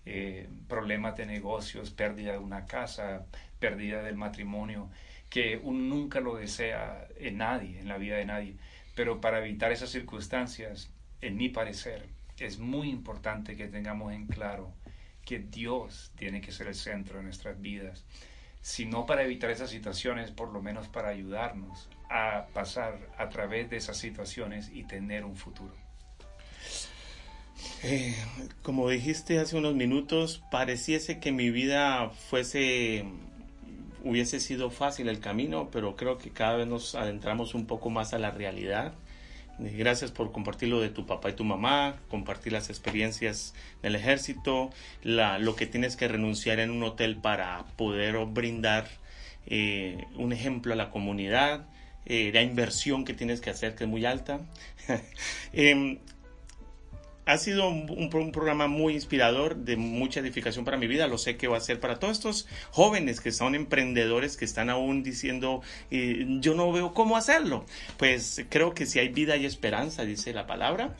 [0.04, 3.24] eh, problemas de negocios, pérdida de una casa,
[3.60, 4.90] pérdida del matrimonio,
[5.30, 8.56] que uno nunca lo desea en nadie, en la vida de nadie.
[8.96, 12.08] Pero para evitar esas circunstancias, en mi parecer,
[12.38, 14.74] es muy importante que tengamos en claro
[15.24, 18.04] que Dios tiene que ser el centro de nuestras vidas
[18.62, 23.76] sino para evitar esas situaciones, por lo menos para ayudarnos a pasar a través de
[23.76, 25.74] esas situaciones y tener un futuro.
[27.82, 28.14] Eh,
[28.62, 33.04] como dijiste hace unos minutos, pareciese que mi vida fuese,
[34.04, 38.14] hubiese sido fácil el camino, pero creo que cada vez nos adentramos un poco más
[38.14, 38.94] a la realidad
[39.76, 44.70] Gracias por compartir lo de tu papá y tu mamá, compartir las experiencias del ejército,
[45.02, 48.88] la, lo que tienes que renunciar en un hotel para poder brindar
[49.46, 51.66] eh, un ejemplo a la comunidad,
[52.06, 54.40] eh, la inversión que tienes que hacer que es muy alta.
[55.52, 55.98] Em,
[57.24, 61.06] ha sido un, programa muy inspirador, de mucha edificación para mi vida.
[61.06, 64.70] Lo sé que va a ser para todos estos jóvenes que son emprendedores, que están
[64.70, 67.64] aún diciendo, eh, yo no veo cómo hacerlo.
[67.96, 70.96] Pues creo que si hay vida y esperanza, dice la palabra.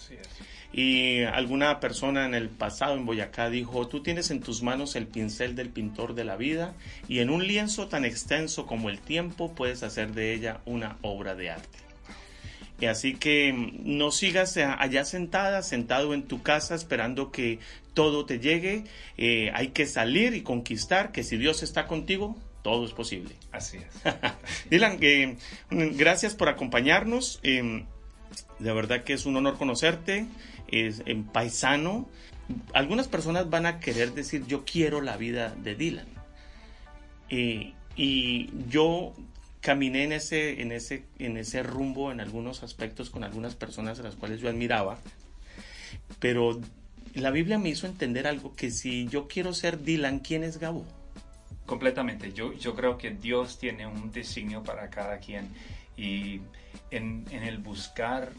[0.73, 5.07] Y alguna persona en el pasado en Boyacá dijo, tú tienes en tus manos el
[5.07, 6.75] pincel del pintor de la vida
[7.09, 11.35] y en un lienzo tan extenso como el tiempo puedes hacer de ella una obra
[11.35, 11.91] de arte.
[12.89, 17.59] Así que mm, no sigas eh, allá sentada, sentado en tu casa esperando que
[17.95, 18.85] todo te llegue.
[19.16, 23.35] Eh, hay que salir y conquistar, que si Dios está contigo, todo es posible.
[23.51, 24.14] Así es.
[24.70, 25.37] Dylan, eh,
[25.70, 27.41] gracias por acompañarnos.
[27.43, 27.85] de
[28.59, 30.26] verdad que es un honor conocerte.
[30.68, 32.09] Es en paisano.
[32.72, 36.07] Algunas personas van a querer decir, yo quiero la vida de Dylan.
[37.28, 39.14] y yo
[39.63, 44.03] caminé en ese, en ese, en ese rumbo en algunos aspectos con algunas personas a
[44.03, 44.99] las cuales yo admiraba,
[46.19, 46.61] pero
[47.15, 50.85] la Biblia me hizo entender algo que si yo quiero ser Dylan, ¿quién es Gabo?
[51.65, 55.49] Completamente, yo, yo creo que Dios tiene un designio para cada quien
[55.97, 56.41] y
[56.91, 58.33] en, en el buscar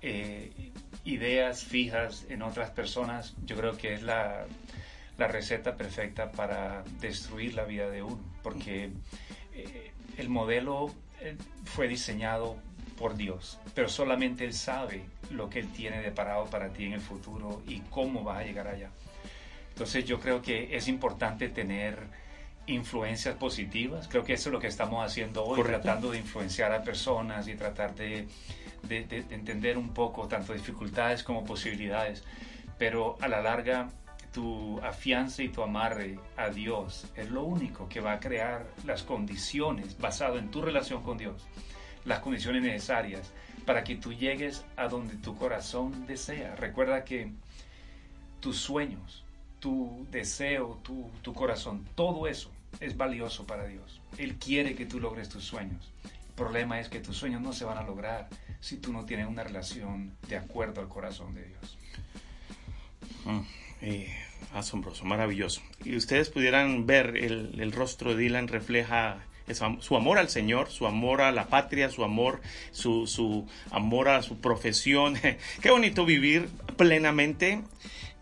[0.00, 0.50] eh,
[1.04, 4.46] ideas fijas en otras personas, yo creo que es la,
[5.18, 8.90] la receta perfecta para destruir la vida de uno, porque
[9.54, 12.56] eh, el modelo eh, fue diseñado
[12.98, 17.00] por Dios, pero solamente Él sabe lo que Él tiene deparado para ti en el
[17.00, 18.90] futuro y cómo vas a llegar allá.
[19.70, 21.98] Entonces yo creo que es importante tener
[22.66, 24.06] influencias positivas.
[24.08, 27.54] Creo que eso es lo que estamos haciendo hoy, tratando de influenciar a personas y
[27.54, 28.28] tratar de,
[28.82, 32.22] de entender un poco tanto dificultades como posibilidades.
[32.78, 33.88] Pero a la larga
[34.32, 39.02] tu afianza y tu amarre a Dios es lo único que va a crear las
[39.02, 41.46] condiciones, basado en tu relación con Dios,
[42.04, 43.30] las condiciones necesarias
[43.66, 46.56] para que tú llegues a donde tu corazón desea.
[46.56, 47.30] Recuerda que
[48.40, 49.24] tus sueños,
[49.60, 54.00] tu deseo, tu, tu corazón, todo eso es valioso para Dios.
[54.18, 55.92] Él quiere que tú logres tus sueños.
[56.04, 58.28] El problema es que tus sueños no se van a lograr
[58.60, 61.78] si tú no tienes una relación de acuerdo al corazón de Dios.
[63.26, 63.40] Mm.
[63.82, 64.08] Eh,
[64.54, 65.60] asombroso, maravilloso.
[65.84, 69.24] Y ustedes pudieran ver el, rostro de Dylan refleja
[69.80, 74.40] su amor al Señor, su amor a la patria, su amor, su, amor a su
[74.40, 75.16] profesión.
[75.60, 77.60] Qué bonito vivir plenamente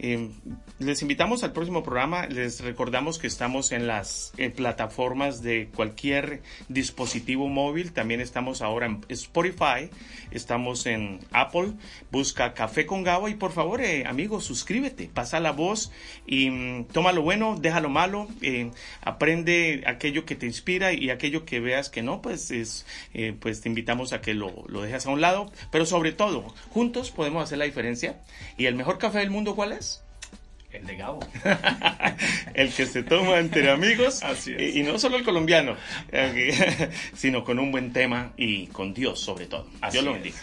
[0.03, 0.31] Eh,
[0.79, 2.27] les invitamos al próximo programa.
[2.27, 7.93] Les recordamos que estamos en las eh, plataformas de cualquier dispositivo móvil.
[7.93, 9.91] También estamos ahora en Spotify.
[10.31, 11.75] Estamos en Apple.
[12.11, 15.11] Busca Café con Gabo y por favor, eh, amigos, suscríbete.
[15.13, 15.93] Pasa la voz
[16.27, 18.27] y mm, toma lo bueno, deja lo malo.
[19.03, 22.87] aprende aquello que te inspira y aquello que veas que no, pues, es,
[23.39, 25.53] pues te invitamos a que lo, lo dejes a un lado.
[25.71, 28.23] Pero sobre todo, juntos podemos hacer la diferencia.
[28.57, 29.90] ¿Y el mejor café del mundo cuál es?
[30.73, 31.21] El de Gabo.
[32.55, 34.23] el que se toma entre amigos.
[34.23, 35.77] Así Y, no solo el colombiano,
[36.13, 39.67] eh, sino con un buen tema y con Dios sobre todo.
[39.91, 40.39] Dios lo bendiga.